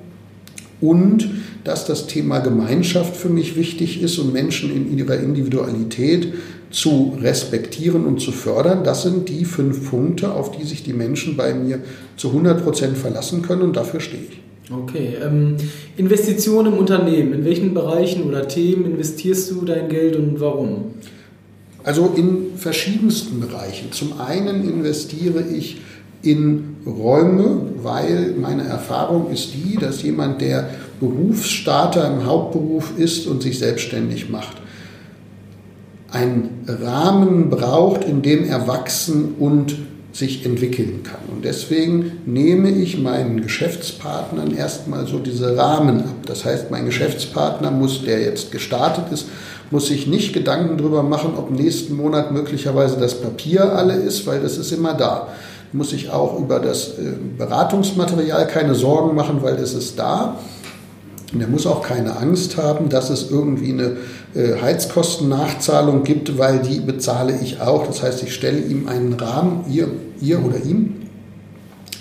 und 0.83 1.29
dass 1.63 1.85
das 1.85 2.07
Thema 2.07 2.39
Gemeinschaft 2.39 3.15
für 3.15 3.29
mich 3.29 3.55
wichtig 3.55 4.01
ist 4.01 4.19
und 4.19 4.33
Menschen 4.33 4.69
in 4.75 4.97
ihrer 4.97 5.17
Individualität 5.17 6.33
zu 6.71 7.17
respektieren 7.21 8.05
und 8.05 8.19
zu 8.19 8.33
fördern. 8.33 8.83
Das 8.83 9.03
sind 9.03 9.29
die 9.29 9.45
fünf 9.45 9.89
Punkte, 9.89 10.33
auf 10.33 10.51
die 10.51 10.65
sich 10.65 10.83
die 10.83 10.91
Menschen 10.91 11.37
bei 11.37 11.53
mir 11.53 11.79
zu 12.17 12.29
100 12.29 12.63
Prozent 12.63 12.97
verlassen 12.97 13.43
können 13.43 13.61
und 13.61 13.77
dafür 13.77 14.01
stehe 14.01 14.23
ich. 14.23 14.39
Okay, 14.71 15.15
ähm, 15.23 15.55
Investitionen 15.95 16.73
im 16.73 16.79
Unternehmen. 16.79 17.33
In 17.33 17.45
welchen 17.45 17.73
Bereichen 17.73 18.23
oder 18.23 18.47
Themen 18.47 18.85
investierst 18.85 19.51
du 19.51 19.63
dein 19.63 19.87
Geld 19.87 20.17
und 20.17 20.41
warum? 20.41 20.95
Also 21.83 22.13
in 22.15 22.57
verschiedensten 22.57 23.39
Bereichen. 23.39 23.91
Zum 23.91 24.19
einen 24.19 24.67
investiere 24.67 25.43
ich 25.43 25.77
in 26.23 26.77
Räume, 26.85 27.61
weil 27.83 28.33
meine 28.39 28.63
Erfahrung 28.63 29.29
ist 29.29 29.53
die, 29.53 29.77
dass 29.77 30.01
jemand, 30.01 30.41
der 30.41 30.69
Berufsstarter 30.99 32.07
im 32.07 32.25
Hauptberuf 32.25 32.93
ist 32.97 33.27
und 33.27 33.43
sich 33.43 33.59
selbstständig 33.59 34.29
macht, 34.29 34.57
einen 36.11 36.63
Rahmen 36.67 37.49
braucht, 37.49 38.05
in 38.05 38.21
dem 38.21 38.45
er 38.45 38.67
wachsen 38.67 39.35
und 39.39 39.75
sich 40.13 40.45
entwickeln 40.45 41.01
kann. 41.03 41.19
Und 41.33 41.43
deswegen 41.43 42.19
nehme 42.25 42.69
ich 42.69 42.99
meinen 42.99 43.41
Geschäftspartnern 43.41 44.55
erstmal 44.55 45.07
so 45.07 45.17
diese 45.17 45.57
Rahmen 45.57 46.01
ab. 46.01 46.15
Das 46.27 46.45
heißt, 46.45 46.69
mein 46.69 46.85
Geschäftspartner 46.85 47.71
muss, 47.71 48.05
der 48.05 48.21
jetzt 48.21 48.51
gestartet 48.51 49.05
ist, 49.11 49.25
muss 49.71 49.87
sich 49.87 50.05
nicht 50.05 50.33
Gedanken 50.33 50.77
darüber 50.77 51.01
machen, 51.01 51.33
ob 51.35 51.49
nächsten 51.49 51.95
Monat 51.95 52.31
möglicherweise 52.31 52.97
das 52.99 53.19
Papier 53.19 53.75
alle 53.75 53.95
ist, 53.95 54.27
weil 54.27 54.39
das 54.39 54.57
ist 54.57 54.71
immer 54.71 54.93
da. 54.93 55.29
Muss 55.73 55.89
sich 55.89 56.11
auch 56.11 56.39
über 56.39 56.59
das 56.59 56.99
äh, 56.99 57.13
Beratungsmaterial 57.37 58.47
keine 58.47 58.75
Sorgen 58.75 59.15
machen, 59.15 59.41
weil 59.41 59.57
das 59.57 59.73
ist 59.73 59.99
da. 59.99 60.37
Und 61.33 61.41
er 61.41 61.47
muss 61.47 61.65
auch 61.65 61.81
keine 61.81 62.15
Angst 62.17 62.57
haben, 62.57 62.89
dass 62.89 63.09
es 63.09 63.31
irgendwie 63.31 63.71
eine 63.71 63.97
äh, 64.35 64.61
Heizkostennachzahlung 64.61 66.03
gibt, 66.03 66.37
weil 66.37 66.59
die 66.59 66.79
bezahle 66.79 67.39
ich 67.41 67.59
auch. 67.59 67.87
Das 67.87 68.03
heißt, 68.03 68.21
ich 68.23 68.33
stelle 68.33 68.59
ihm 68.59 68.87
einen 68.87 69.13
Rahmen, 69.13 69.65
ihr, 69.71 69.87
ihr 70.21 70.45
oder 70.45 70.57
ihm, 70.57 71.01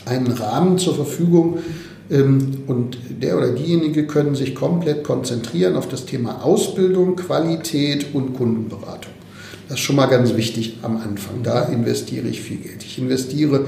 einen 0.05 0.33
Rahmen 0.33 0.79
zur 0.79 0.95
Verfügung 0.95 1.59
ähm, 2.11 2.65
und 2.67 2.99
der 3.23 3.39
oder 3.39 3.53
diejenige 3.53 4.07
können 4.07 4.35
sich 4.35 4.55
komplett 4.55 5.05
konzentrieren 5.05 5.77
auf 5.77 5.89
das 5.89 6.05
Thema 6.05 6.45
Ausbildung, 6.45 7.17
Qualität 7.17 8.15
und 8.15 8.37
Kundenberatung. 8.37 9.12
Das 9.73 9.81
ist 9.81 9.87
schon 9.87 9.97
mal 9.97 10.05
ganz 10.05 10.37
wichtig 10.37 10.81
am 10.83 10.99
Anfang. 10.99 11.43
Da 11.43 11.63
investiere 11.63 12.29
ich 12.29 12.43
viel 12.43 12.59
Geld. 12.59 12.85
Ich 12.85 12.99
investiere 12.99 13.65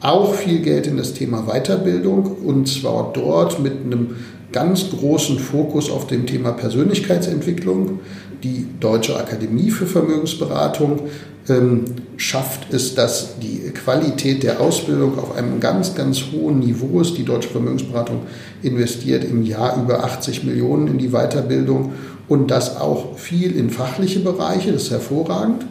auch 0.00 0.34
viel 0.34 0.60
Geld 0.60 0.86
in 0.86 0.98
das 0.98 1.14
Thema 1.14 1.46
Weiterbildung 1.46 2.26
und 2.44 2.68
zwar 2.68 3.10
dort 3.14 3.58
mit 3.58 3.72
einem 3.82 4.16
ganz 4.52 4.90
großen 4.90 5.38
Fokus 5.38 5.90
auf 5.90 6.06
dem 6.06 6.26
Thema 6.26 6.52
Persönlichkeitsentwicklung. 6.52 8.00
Die 8.42 8.66
Deutsche 8.80 9.16
Akademie 9.16 9.70
für 9.70 9.86
Vermögensberatung 9.86 11.08
ähm, 11.48 11.86
schafft 12.18 12.74
es, 12.74 12.94
dass 12.94 13.38
die 13.38 13.70
Qualität 13.70 14.42
der 14.42 14.60
Ausbildung 14.60 15.18
auf 15.18 15.34
einem 15.38 15.58
ganz, 15.58 15.94
ganz 15.94 16.22
hohen 16.32 16.58
Niveau 16.58 17.00
ist. 17.00 17.16
Die 17.16 17.24
Deutsche 17.24 17.48
Vermögensberatung 17.48 18.24
investiert 18.62 19.24
im 19.24 19.42
Jahr 19.42 19.82
über 19.82 20.04
80 20.04 20.44
Millionen 20.44 20.86
in 20.88 20.98
die 20.98 21.08
Weiterbildung 21.08 21.94
und 22.30 22.52
das 22.52 22.76
auch 22.76 23.18
viel 23.18 23.56
in 23.56 23.70
fachliche 23.70 24.20
Bereiche, 24.20 24.70
das 24.70 24.84
ist 24.84 24.90
hervorragend. 24.92 25.66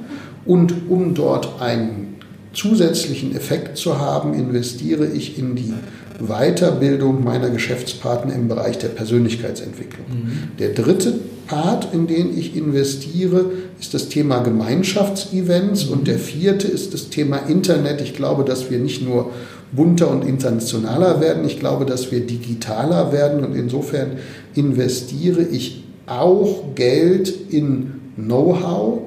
Und 0.45 0.73
um 0.89 1.15
dort 1.15 1.61
einen 1.61 2.17
zusätzlichen 2.51 3.33
Effekt 3.33 3.77
zu 3.77 3.97
haben, 3.97 4.33
investiere 4.33 5.07
ich 5.07 5.39
in 5.39 5.55
die 5.55 5.73
Weiterbildung 6.19 7.23
meiner 7.23 7.49
Geschäftspartner 7.49 8.35
im 8.35 8.49
Bereich 8.49 8.77
der 8.77 8.89
Persönlichkeitsentwicklung. 8.89 10.05
Mhm. 10.09 10.31
Der 10.59 10.73
dritte 10.73 11.13
Part, 11.47 11.93
in 11.93 12.07
den 12.07 12.37
ich 12.37 12.57
investiere, 12.57 13.45
ist 13.79 13.93
das 13.93 14.09
Thema 14.09 14.39
Gemeinschaftsevents 14.39 15.85
mhm. 15.85 15.93
und 15.93 16.07
der 16.09 16.19
vierte 16.19 16.67
ist 16.67 16.93
das 16.93 17.07
Thema 17.07 17.37
Internet. 17.47 18.01
Ich 18.01 18.15
glaube, 18.15 18.43
dass 18.43 18.69
wir 18.69 18.79
nicht 18.79 19.01
nur 19.01 19.31
bunter 19.71 20.11
und 20.11 20.25
internationaler 20.25 21.21
werden, 21.21 21.45
ich 21.45 21.57
glaube, 21.57 21.85
dass 21.85 22.11
wir 22.11 22.19
digitaler 22.19 23.13
werden 23.13 23.45
und 23.45 23.55
insofern 23.55 24.17
investiere 24.55 25.43
ich 25.43 25.83
auch 26.09 26.75
Geld 26.75 27.33
in 27.51 27.93
Know-how, 28.15 29.01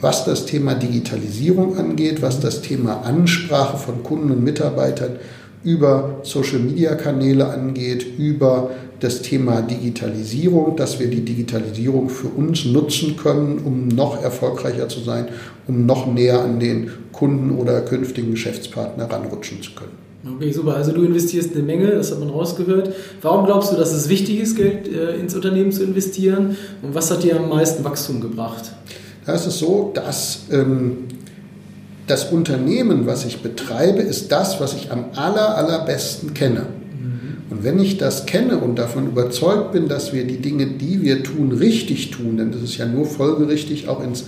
was 0.00 0.24
das 0.24 0.46
Thema 0.46 0.74
Digitalisierung 0.74 1.76
angeht, 1.78 2.20
was 2.20 2.40
das 2.40 2.60
Thema 2.60 3.02
Ansprache 3.02 3.78
von 3.78 4.02
Kunden 4.02 4.30
und 4.30 4.44
Mitarbeitern 4.44 5.18
über 5.64 6.20
Social-Media-Kanäle 6.22 7.48
angeht, 7.48 8.06
über 8.18 8.70
das 9.00 9.22
Thema 9.22 9.62
Digitalisierung, 9.62 10.76
dass 10.76 10.98
wir 11.00 11.08
die 11.08 11.24
Digitalisierung 11.24 12.08
für 12.08 12.28
uns 12.28 12.64
nutzen 12.64 13.16
können, 13.16 13.58
um 13.64 13.88
noch 13.88 14.22
erfolgreicher 14.22 14.88
zu 14.88 15.00
sein, 15.00 15.28
um 15.66 15.86
noch 15.86 16.06
näher 16.06 16.40
an 16.40 16.60
den 16.60 16.90
Kunden 17.16 17.58
oder 17.58 17.80
künftigen 17.80 18.32
Geschäftspartner 18.32 19.10
ranrutschen 19.10 19.62
zu 19.62 19.72
können. 19.72 20.06
Okay, 20.36 20.52
super. 20.52 20.74
Also 20.76 20.92
du 20.92 21.02
investierst 21.02 21.54
eine 21.54 21.62
Menge, 21.62 21.88
das 21.92 22.10
hat 22.10 22.18
man 22.18 22.28
rausgehört. 22.28 22.92
Warum 23.22 23.46
glaubst 23.46 23.72
du, 23.72 23.76
dass 23.76 23.92
es 23.92 24.08
wichtig 24.08 24.40
ist, 24.40 24.56
Geld 24.56 24.88
äh, 24.88 25.16
ins 25.16 25.34
Unternehmen 25.34 25.72
zu 25.72 25.84
investieren? 25.84 26.56
Und 26.82 26.94
was 26.94 27.10
hat 27.10 27.22
dir 27.22 27.36
am 27.36 27.48
meisten 27.48 27.84
Wachstum 27.84 28.20
gebracht? 28.20 28.72
Da 29.24 29.34
ist 29.34 29.46
es 29.46 29.58
so, 29.58 29.92
dass 29.94 30.46
ähm, 30.50 30.98
das 32.06 32.32
Unternehmen, 32.32 33.06
was 33.06 33.24
ich 33.24 33.40
betreibe, 33.40 34.02
ist 34.02 34.30
das, 34.30 34.60
was 34.60 34.74
ich 34.74 34.90
am 34.90 35.06
aller, 35.14 35.56
allerbesten 35.56 36.34
kenne. 36.34 36.66
Mhm. 37.00 37.36
Und 37.50 37.64
wenn 37.64 37.78
ich 37.78 37.96
das 37.96 38.26
kenne 38.26 38.58
und 38.58 38.76
davon 38.76 39.06
überzeugt 39.06 39.72
bin, 39.72 39.88
dass 39.88 40.12
wir 40.12 40.24
die 40.24 40.38
Dinge, 40.38 40.66
die 40.66 41.02
wir 41.02 41.22
tun, 41.22 41.52
richtig 41.52 42.10
tun, 42.10 42.36
denn 42.36 42.52
das 42.52 42.62
ist 42.62 42.76
ja 42.76 42.86
nur 42.86 43.06
folgerichtig, 43.06 43.88
auch 43.88 44.02
ins 44.02 44.24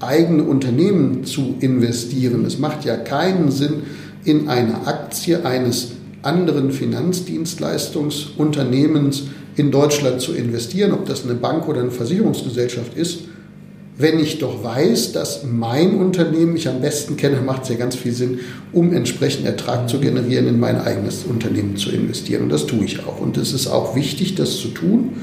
eigene 0.00 0.44
Unternehmen 0.44 1.24
zu 1.24 1.56
investieren. 1.60 2.44
Es 2.44 2.58
macht 2.58 2.84
ja 2.84 2.96
keinen 2.96 3.50
Sinn, 3.50 3.82
in 4.24 4.48
eine 4.48 4.86
Aktie 4.86 5.44
eines 5.44 5.92
anderen 6.22 6.70
Finanzdienstleistungsunternehmens 6.72 9.24
in 9.56 9.70
Deutschland 9.70 10.20
zu 10.20 10.34
investieren, 10.34 10.92
ob 10.92 11.06
das 11.06 11.24
eine 11.24 11.32
Bank 11.34 11.66
oder 11.68 11.80
eine 11.80 11.90
Versicherungsgesellschaft 11.90 12.94
ist, 12.96 13.20
wenn 14.00 14.20
ich 14.20 14.38
doch 14.38 14.62
weiß, 14.62 15.10
dass 15.12 15.42
mein 15.42 15.96
Unternehmen 15.96 16.54
ich 16.54 16.68
am 16.68 16.80
besten 16.80 17.16
kenne, 17.16 17.40
macht 17.40 17.64
es 17.64 17.70
ja 17.70 17.74
ganz 17.74 17.96
viel 17.96 18.12
Sinn, 18.12 18.38
um 18.72 18.92
entsprechend 18.92 19.44
Ertrag 19.44 19.88
zu 19.88 19.98
generieren, 19.98 20.46
in 20.46 20.60
mein 20.60 20.80
eigenes 20.80 21.24
Unternehmen 21.24 21.76
zu 21.76 21.90
investieren. 21.90 22.44
Und 22.44 22.50
das 22.50 22.66
tue 22.66 22.84
ich 22.84 23.04
auch. 23.04 23.20
Und 23.20 23.36
es 23.36 23.52
ist 23.52 23.66
auch 23.66 23.96
wichtig, 23.96 24.36
das 24.36 24.58
zu 24.58 24.68
tun, 24.68 25.14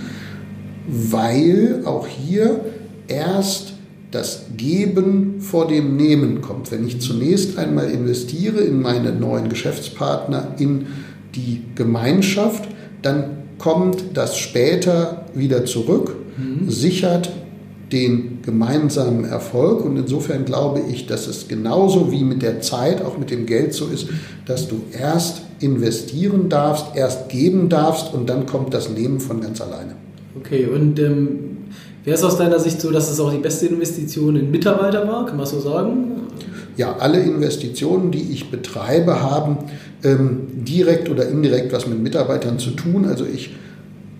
weil 0.87 1.83
auch 1.85 2.05
hier 2.05 2.65
erst 3.07 3.74
das 4.15 4.45
Geben 4.55 5.41
vor 5.41 5.67
dem 5.67 5.97
Nehmen 5.97 6.39
kommt. 6.39 6.71
Wenn 6.71 6.87
ich 6.87 7.01
zunächst 7.01 7.57
einmal 7.57 7.89
investiere 7.89 8.61
in 8.61 8.81
meine 8.81 9.11
neuen 9.11 9.49
Geschäftspartner, 9.49 10.55
in 10.57 10.87
die 11.35 11.63
Gemeinschaft, 11.75 12.63
dann 13.01 13.25
kommt 13.57 14.03
das 14.13 14.37
später 14.37 15.25
wieder 15.33 15.65
zurück, 15.65 16.15
mhm. 16.37 16.69
sichert 16.69 17.33
den 17.91 18.39
gemeinsamen 18.41 19.25
Erfolg. 19.25 19.83
Und 19.83 19.97
insofern 19.97 20.45
glaube 20.45 20.81
ich, 20.89 21.07
dass 21.07 21.27
es 21.27 21.49
genauso 21.49 22.09
wie 22.09 22.23
mit 22.23 22.41
der 22.41 22.61
Zeit, 22.61 23.03
auch 23.03 23.17
mit 23.17 23.31
dem 23.31 23.45
Geld 23.45 23.73
so 23.73 23.87
ist, 23.87 24.07
dass 24.45 24.69
du 24.69 24.81
erst 24.97 25.41
investieren 25.59 26.47
darfst, 26.47 26.95
erst 26.95 27.27
geben 27.27 27.67
darfst 27.67 28.13
und 28.13 28.29
dann 28.29 28.45
kommt 28.45 28.73
das 28.73 28.89
Nehmen 28.89 29.19
von 29.19 29.41
ganz 29.41 29.59
alleine. 29.59 29.95
Okay, 30.37 30.67
und 30.67 30.99
ähm, 30.99 31.54
wäre 32.05 32.15
es 32.15 32.23
aus 32.23 32.37
deiner 32.37 32.59
Sicht 32.59 32.79
so, 32.79 32.91
dass 32.91 33.11
es 33.11 33.19
auch 33.19 33.31
die 33.31 33.39
beste 33.39 33.65
Investition 33.65 34.35
in 34.35 34.51
Mitarbeiter 34.51 35.07
war? 35.07 35.25
Kann 35.25 35.37
man 35.37 35.45
so 35.45 35.59
sagen? 35.59 36.21
Ja, 36.77 36.97
alle 36.97 37.19
Investitionen, 37.19 38.11
die 38.11 38.31
ich 38.33 38.51
betreibe, 38.51 39.21
haben 39.21 39.57
ähm, 40.03 40.47
direkt 40.65 41.09
oder 41.09 41.27
indirekt 41.27 41.73
was 41.73 41.87
mit 41.87 41.99
Mitarbeitern 41.99 42.59
zu 42.59 42.71
tun. 42.71 43.05
Also 43.05 43.25
ich 43.25 43.55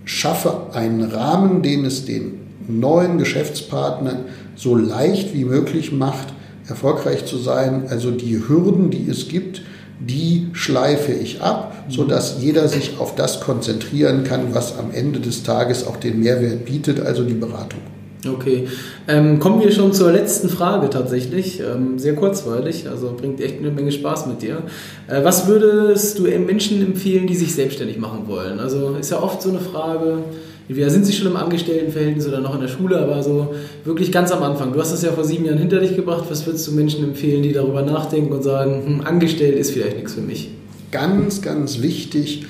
schaffe 0.05 0.73
einen 0.73 1.03
Rahmen, 1.03 1.61
den 1.61 1.85
es 1.85 2.05
den 2.05 2.39
neuen 2.67 3.17
Geschäftspartnern 3.17 4.25
so 4.55 4.75
leicht 4.75 5.33
wie 5.33 5.45
möglich 5.45 5.91
macht, 5.91 6.29
erfolgreich 6.67 7.25
zu 7.25 7.37
sein. 7.37 7.85
Also 7.89 8.11
die 8.11 8.41
Hürden, 8.47 8.89
die 8.89 9.09
es 9.09 9.27
gibt, 9.27 9.61
die 9.99 10.47
schleife 10.53 11.11
ich 11.11 11.41
ab, 11.41 11.85
sodass 11.89 12.37
jeder 12.41 12.67
sich 12.67 12.99
auf 12.99 13.15
das 13.15 13.41
konzentrieren 13.41 14.23
kann, 14.23 14.53
was 14.53 14.77
am 14.77 14.91
Ende 14.91 15.19
des 15.19 15.43
Tages 15.43 15.87
auch 15.87 15.97
den 15.97 16.19
Mehrwert 16.19 16.65
bietet, 16.65 16.99
also 16.99 17.23
die 17.23 17.33
Beratung. 17.33 17.79
Okay, 18.27 18.67
ähm, 19.07 19.39
kommen 19.39 19.61
wir 19.61 19.71
schon 19.71 19.93
zur 19.93 20.11
letzten 20.11 20.49
Frage 20.49 20.89
tatsächlich. 20.89 21.59
Ähm, 21.59 21.99
sehr 21.99 22.15
kurzweilig, 22.15 22.87
also 22.89 23.13
bringt 23.15 23.39
echt 23.39 23.59
eine 23.59 23.69
Menge 23.69 23.91
Spaß 23.91 24.25
mit 24.25 24.41
dir. 24.41 24.63
Äh, 25.07 25.23
was 25.23 25.47
würdest 25.47 26.17
du 26.17 26.23
Menschen 26.23 26.81
empfehlen, 26.81 27.27
die 27.27 27.35
sich 27.35 27.53
selbstständig 27.53 27.97
machen 27.99 28.27
wollen? 28.27 28.59
Also 28.59 28.95
ist 28.99 29.11
ja 29.11 29.21
oft 29.21 29.41
so 29.41 29.49
eine 29.49 29.59
Frage, 29.59 30.23
Entweder 30.67 30.89
sind 30.89 31.05
sie 31.05 31.13
schon 31.13 31.27
im 31.27 31.35
Angestelltenverhältnis 31.35 32.27
oder 32.27 32.41
noch 32.41 32.55
in 32.55 32.61
der 32.61 32.67
Schule, 32.67 32.97
aber 32.97 33.21
so 33.21 33.53
wirklich 33.83 34.11
ganz 34.11 34.31
am 34.31 34.41
Anfang. 34.41 34.73
Du 34.73 34.79
hast 34.79 34.91
das 34.91 35.03
ja 35.03 35.11
vor 35.11 35.23
sieben 35.23 35.45
Jahren 35.45 35.59
hinter 35.59 35.79
dich 35.79 35.95
gebracht. 35.95 36.25
Was 36.29 36.45
würdest 36.45 36.67
du 36.67 36.71
Menschen 36.71 37.03
empfehlen, 37.03 37.43
die 37.43 37.53
darüber 37.53 37.83
nachdenken 37.83 38.33
und 38.33 38.43
sagen, 38.43 38.83
hm, 38.85 39.01
angestellt 39.01 39.57
ist 39.57 39.71
vielleicht 39.71 39.97
nichts 39.97 40.13
für 40.13 40.21
mich? 40.21 40.49
Ganz, 40.91 41.41
ganz 41.43 41.81
wichtig, 41.81 42.45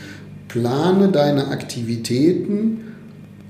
plane 0.48 1.10
deine 1.10 1.50
Aktivitäten 1.50 2.80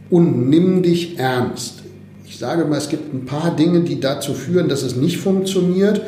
und 0.10 0.49
nimm 0.49 0.82
dich 0.82 1.19
ernst. 1.19 1.84
Ich 2.28 2.39
sage 2.39 2.65
mal, 2.65 2.78
es 2.78 2.89
gibt 2.89 3.13
ein 3.13 3.25
paar 3.25 3.56
Dinge, 3.56 3.82
die 3.82 3.99
dazu 3.99 4.34
führen, 4.34 4.67
dass 4.67 4.82
es 4.82 4.95
nicht 4.95 5.17
funktioniert. 5.17 6.01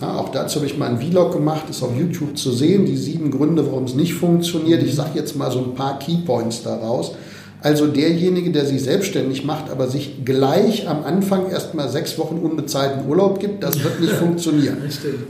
Ja, 0.00 0.16
auch 0.16 0.30
dazu 0.30 0.56
habe 0.56 0.66
ich 0.66 0.78
mal 0.78 0.88
einen 0.88 1.00
Vlog 1.00 1.32
gemacht, 1.32 1.64
ist 1.68 1.82
auf 1.82 1.96
YouTube 1.98 2.38
zu 2.38 2.52
sehen, 2.52 2.86
die 2.86 2.96
sieben 2.96 3.30
Gründe, 3.30 3.66
warum 3.66 3.84
es 3.84 3.94
nicht 3.94 4.14
funktioniert. 4.14 4.82
Ich 4.82 4.94
sage 4.94 5.10
jetzt 5.14 5.36
mal 5.36 5.50
so 5.50 5.58
ein 5.58 5.74
paar 5.74 5.98
Keypoints 5.98 6.62
daraus. 6.62 7.12
Also 7.60 7.88
derjenige, 7.88 8.50
der 8.50 8.64
sich 8.64 8.82
selbstständig 8.84 9.44
macht, 9.44 9.68
aber 9.70 9.88
sich 9.88 10.24
gleich 10.24 10.88
am 10.88 11.02
Anfang 11.02 11.50
erstmal 11.50 11.88
sechs 11.88 12.16
Wochen 12.16 12.36
unbezahlten 12.36 13.08
Urlaub 13.08 13.40
gibt, 13.40 13.64
das 13.64 13.82
wird 13.82 14.00
nicht 14.00 14.12
funktionieren. 14.18 14.76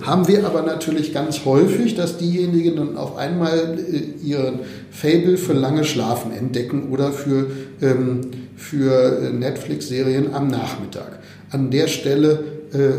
Haben 0.02 0.28
wir 0.28 0.44
aber 0.44 0.62
natürlich 0.62 1.14
ganz 1.14 1.46
häufig, 1.46 1.94
dass 1.94 2.18
diejenigen 2.18 2.76
dann 2.76 2.96
auf 2.98 3.16
einmal 3.16 3.78
äh, 3.78 4.26
ihren 4.26 4.60
Fable 4.90 5.38
für 5.38 5.54
lange 5.54 5.84
Schlafen 5.84 6.30
entdecken 6.32 6.90
oder 6.90 7.12
für, 7.12 7.46
ähm, 7.80 8.20
für 8.56 9.22
äh, 9.22 9.32
Netflix-Serien 9.32 10.34
am 10.34 10.48
Nachmittag. 10.48 11.20
An 11.50 11.70
der 11.70 11.86
Stelle 11.86 12.44
äh, 12.74 12.90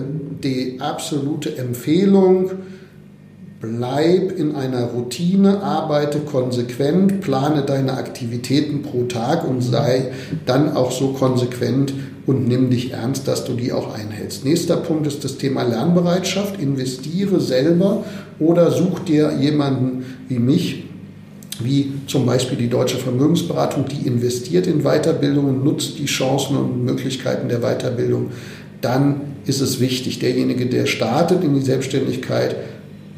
die 0.43 0.77
absolute 0.79 1.55
Empfehlung, 1.55 2.49
Bleib 3.61 4.39
in 4.39 4.55
einer 4.55 4.85
Routine, 4.85 5.61
arbeite 5.61 6.19
konsequent, 6.19 7.19
plane 7.19 7.63
deine 7.63 7.93
Aktivitäten 7.93 8.83
pro 8.83 9.03
Tag 9.03 9.45
und 9.45 9.61
sei 9.61 10.13
dann 10.45 10.77
auch 10.77 10.93
so 10.93 11.09
konsequent 11.09 11.93
und 12.25 12.47
nimm 12.47 12.69
dich 12.69 12.93
ernst, 12.93 13.27
dass 13.27 13.43
du 13.43 13.55
die 13.55 13.73
auch 13.73 13.93
einhältst. 13.93 14.45
Nächster 14.45 14.77
Punkt 14.77 15.07
ist 15.07 15.25
das 15.25 15.37
Thema 15.37 15.63
Lernbereitschaft. 15.63 16.61
Investiere 16.61 17.41
selber 17.41 18.05
oder 18.39 18.71
such 18.71 18.99
dir 18.99 19.33
jemanden 19.37 20.05
wie 20.29 20.39
mich, 20.39 20.85
wie 21.59 21.91
zum 22.07 22.25
Beispiel 22.25 22.57
die 22.57 22.69
Deutsche 22.69 22.95
Vermögensberatung, 22.95 23.85
die 23.89 24.07
investiert 24.07 24.67
in 24.67 24.83
Weiterbildung 24.83 25.49
und 25.49 25.65
nutzt 25.65 25.99
die 25.99 26.05
Chancen 26.05 26.55
und 26.55 26.85
Möglichkeiten 26.85 27.49
der 27.49 27.59
Weiterbildung. 27.59 28.27
Dann 28.79 29.19
ist 29.45 29.59
es 29.59 29.81
wichtig, 29.81 30.19
derjenige, 30.19 30.67
der 30.67 30.85
startet 30.85 31.43
in 31.43 31.55
die 31.55 31.61
Selbstständigkeit, 31.61 32.55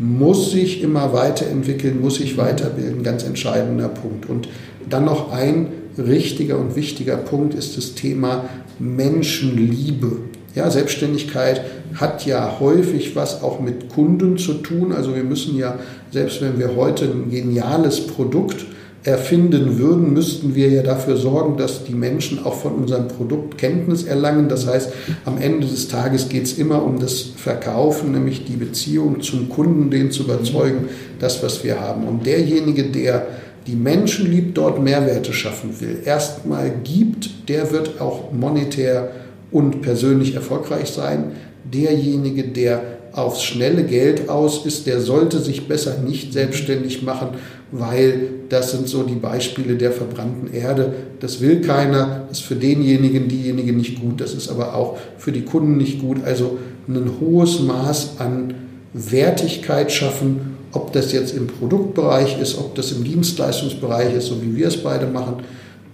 muss 0.01 0.49
sich 0.49 0.81
immer 0.81 1.13
weiterentwickeln, 1.13 2.01
muss 2.01 2.15
sich 2.15 2.35
weiterbilden, 2.35 3.03
ganz 3.03 3.23
entscheidender 3.23 3.87
Punkt. 3.87 4.27
Und 4.27 4.49
dann 4.89 5.05
noch 5.05 5.31
ein 5.31 5.67
richtiger 5.95 6.57
und 6.57 6.75
wichtiger 6.75 7.17
Punkt 7.17 7.53
ist 7.53 7.77
das 7.77 7.93
Thema 7.93 8.45
Menschenliebe. 8.79 10.17
Ja, 10.55 10.71
Selbstständigkeit 10.71 11.61
hat 11.93 12.25
ja 12.25 12.57
häufig 12.59 13.15
was 13.15 13.43
auch 13.43 13.59
mit 13.59 13.89
Kunden 13.89 14.39
zu 14.39 14.55
tun. 14.55 14.91
Also 14.91 15.15
wir 15.15 15.23
müssen 15.23 15.55
ja, 15.55 15.77
selbst 16.09 16.41
wenn 16.41 16.57
wir 16.57 16.75
heute 16.75 17.05
ein 17.05 17.29
geniales 17.29 18.07
Produkt 18.07 18.65
erfinden 19.03 19.79
würden, 19.79 20.13
müssten 20.13 20.53
wir 20.53 20.69
ja 20.69 20.83
dafür 20.83 21.17
sorgen, 21.17 21.57
dass 21.57 21.85
die 21.85 21.95
Menschen 21.95 22.45
auch 22.45 22.53
von 22.53 22.73
unserem 22.73 23.07
Produkt 23.07 23.57
Kenntnis 23.57 24.03
erlangen. 24.03 24.47
Das 24.47 24.67
heißt, 24.67 24.91
am 25.25 25.41
Ende 25.41 25.65
des 25.65 25.87
Tages 25.87 26.29
geht 26.29 26.43
es 26.43 26.57
immer 26.57 26.83
um 26.83 26.99
das 26.99 27.21
Verkaufen, 27.35 28.11
nämlich 28.11 28.45
die 28.45 28.57
Beziehung 28.57 29.21
zum 29.21 29.49
Kunden, 29.49 29.89
den 29.89 30.11
zu 30.11 30.23
überzeugen, 30.23 30.89
das, 31.19 31.41
was 31.41 31.63
wir 31.63 31.79
haben. 31.79 32.07
Und 32.07 32.25
derjenige, 32.27 32.83
der 32.83 33.25
die 33.65 33.75
Menschen 33.75 34.29
liebt, 34.29 34.57
dort 34.57 34.81
Mehrwerte 34.81 35.33
schaffen 35.33 35.79
will, 35.79 35.99
erstmal 36.05 36.71
gibt, 36.83 37.49
der 37.49 37.71
wird 37.71 38.01
auch 38.01 38.31
monetär 38.31 39.11
und 39.51 39.81
persönlich 39.81 40.35
erfolgreich 40.35 40.89
sein. 40.89 41.31
Derjenige, 41.63 42.43
der 42.43 42.81
aufs 43.13 43.43
schnelle 43.43 43.83
Geld 43.83 44.29
aus 44.29 44.65
ist, 44.65 44.87
der 44.87 45.01
sollte 45.01 45.39
sich 45.39 45.67
besser 45.67 45.97
nicht 45.99 46.33
selbstständig 46.33 47.03
machen, 47.03 47.29
weil 47.71 48.29
das 48.49 48.71
sind 48.71 48.87
so 48.87 49.03
die 49.03 49.15
Beispiele 49.15 49.75
der 49.75 49.91
verbrannten 49.91 50.53
Erde. 50.53 50.93
Das 51.19 51.39
will 51.39 51.61
keiner, 51.61 52.25
das 52.27 52.39
ist 52.39 52.45
für 52.45 52.55
denjenigen, 52.55 53.27
diejenigen 53.27 53.77
nicht 53.77 54.01
gut, 54.01 54.19
das 54.19 54.33
ist 54.33 54.49
aber 54.49 54.75
auch 54.75 54.97
für 55.17 55.31
die 55.31 55.43
Kunden 55.43 55.77
nicht 55.77 55.99
gut. 55.99 56.23
Also 56.25 56.57
ein 56.87 57.09
hohes 57.19 57.61
Maß 57.61 58.19
an 58.19 58.53
Wertigkeit 58.93 59.91
schaffen, 59.91 60.57
ob 60.73 60.91
das 60.93 61.11
jetzt 61.11 61.35
im 61.35 61.47
Produktbereich 61.47 62.39
ist, 62.41 62.57
ob 62.57 62.75
das 62.75 62.91
im 62.91 63.03
Dienstleistungsbereich 63.03 64.15
ist, 64.15 64.27
so 64.27 64.41
wie 64.41 64.55
wir 64.55 64.67
es 64.67 64.77
beide 64.77 65.07
machen. 65.07 65.35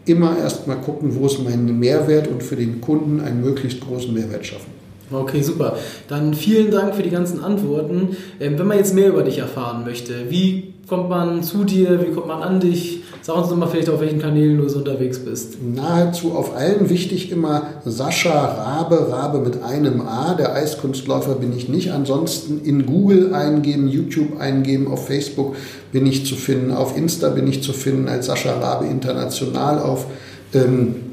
Immer 0.06 0.38
erst 0.38 0.68
mal 0.68 0.76
gucken, 0.76 1.16
wo 1.16 1.26
ist 1.26 1.44
mein 1.44 1.80
Mehrwert 1.80 2.28
und 2.28 2.42
für 2.42 2.56
den 2.56 2.82
Kunden 2.82 3.20
einen 3.20 3.42
möglichst 3.42 3.82
großen 3.82 4.14
Mehrwert 4.14 4.46
schaffen. 4.46 4.72
Okay, 5.12 5.42
super. 5.42 5.78
Dann 6.10 6.34
vielen 6.34 6.70
Dank 6.70 6.96
für 6.96 7.04
die 7.04 7.10
ganzen 7.10 7.44
Antworten. 7.44 8.18
Ähm, 8.40 8.60
wenn 8.60 8.68
man 8.68 8.78
jetzt 8.78 8.94
mehr 8.94 9.10
über 9.10 9.24
dich 9.24 9.38
erfahren 9.38 9.86
möchte, 9.86 10.30
wie 10.30 10.74
kommt 10.88 11.10
man 11.10 11.44
zu 11.44 11.64
dir, 11.64 12.02
wie 12.02 12.14
kommt 12.14 12.28
man 12.28 12.42
an 12.42 12.60
dich? 12.60 13.04
Sag 13.22 13.38
uns 13.38 13.50
doch 13.50 13.58
mal 13.58 13.68
vielleicht, 13.68 13.90
auf 13.90 14.00
welchen 14.00 14.20
Kanälen 14.20 14.58
du 14.58 14.70
so 14.70 14.80
unterwegs 14.80 15.20
bist. 15.20 15.58
Nahezu 15.62 16.32
auf 16.32 16.56
allen 16.56 16.90
wichtig 16.90 17.32
immer 17.32 17.64
Sascha 17.84 18.32
Rabe, 18.32 19.10
Rabe 19.12 19.40
mit 19.40 19.64
einem 19.64 20.02
A. 20.02 20.34
Der 20.34 20.54
Eiskunstläufer 20.54 21.36
bin 21.36 21.56
ich 21.56 21.68
nicht. 21.68 21.92
Ansonsten 21.92 22.62
in 22.64 22.86
Google 22.86 23.34
eingeben, 23.34 23.88
YouTube 23.88 24.40
eingeben, 24.40 24.88
auf 24.88 25.08
Facebook 25.08 25.56
bin 25.92 26.06
ich 26.06 26.26
zu 26.26 26.36
finden, 26.36 26.72
auf 26.72 26.98
Insta 26.98 27.30
bin 27.30 27.48
ich 27.48 27.64
zu 27.64 27.74
finden 27.74 28.08
als 28.08 28.28
Sascha 28.28 28.58
Rabe 28.58 28.86
International, 28.86 29.80
auf 29.80 30.06
ähm, 30.54 31.07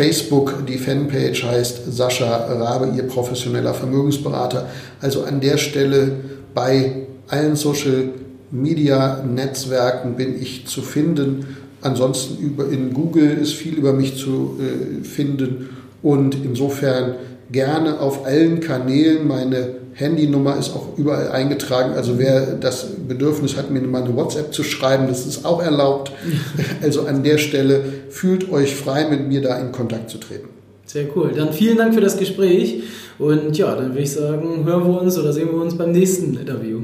Facebook, 0.00 0.64
die 0.66 0.78
Fanpage 0.78 1.44
heißt 1.44 1.92
Sascha 1.92 2.46
Rabe, 2.46 2.90
Ihr 2.96 3.02
professioneller 3.02 3.74
Vermögensberater. 3.74 4.66
Also 5.02 5.24
an 5.24 5.42
der 5.42 5.58
Stelle 5.58 6.12
bei 6.54 7.06
allen 7.28 7.54
Social 7.54 8.08
Media 8.50 9.22
Netzwerken 9.22 10.16
bin 10.16 10.40
ich 10.40 10.66
zu 10.66 10.80
finden. 10.80 11.58
Ansonsten 11.82 12.42
über, 12.42 12.70
in 12.70 12.94
Google 12.94 13.36
ist 13.42 13.52
viel 13.52 13.74
über 13.74 13.92
mich 13.92 14.16
zu 14.16 14.58
äh, 14.58 15.04
finden 15.04 15.68
und 16.02 16.34
insofern 16.34 17.16
gerne 17.52 18.00
auf 18.00 18.26
allen 18.26 18.60
Kanälen 18.60 19.26
meine 19.26 19.80
Handynummer 19.94 20.56
ist 20.56 20.74
auch 20.74 20.96
überall 20.96 21.30
eingetragen. 21.30 21.94
Also 21.94 22.18
wer 22.18 22.54
das 22.54 22.86
Bedürfnis 23.08 23.56
hat, 23.56 23.70
mir 23.70 23.80
mal 23.82 24.02
eine 24.02 24.16
WhatsApp 24.16 24.54
zu 24.54 24.62
schreiben, 24.62 25.08
das 25.08 25.26
ist 25.26 25.44
auch 25.44 25.62
erlaubt. 25.62 26.12
Also 26.82 27.06
an 27.06 27.22
der 27.22 27.38
Stelle 27.38 27.82
fühlt 28.08 28.50
euch 28.50 28.74
frei, 28.74 29.06
mit 29.08 29.28
mir 29.28 29.42
da 29.42 29.58
in 29.58 29.70
Kontakt 29.70 30.08
zu 30.08 30.18
treten. 30.18 30.48
Sehr 30.86 31.06
cool. 31.14 31.32
Dann 31.36 31.52
vielen 31.52 31.76
Dank 31.76 31.94
für 31.94 32.00
das 32.00 32.16
Gespräch. 32.16 32.82
Und 33.18 33.56
ja, 33.56 33.74
dann 33.74 33.90
würde 33.90 34.02
ich 34.02 34.12
sagen, 34.12 34.64
hören 34.64 34.86
wir 34.86 35.00
uns 35.02 35.18
oder 35.18 35.32
sehen 35.32 35.48
wir 35.52 35.60
uns 35.60 35.76
beim 35.76 35.92
nächsten 35.92 36.38
Interview. 36.38 36.80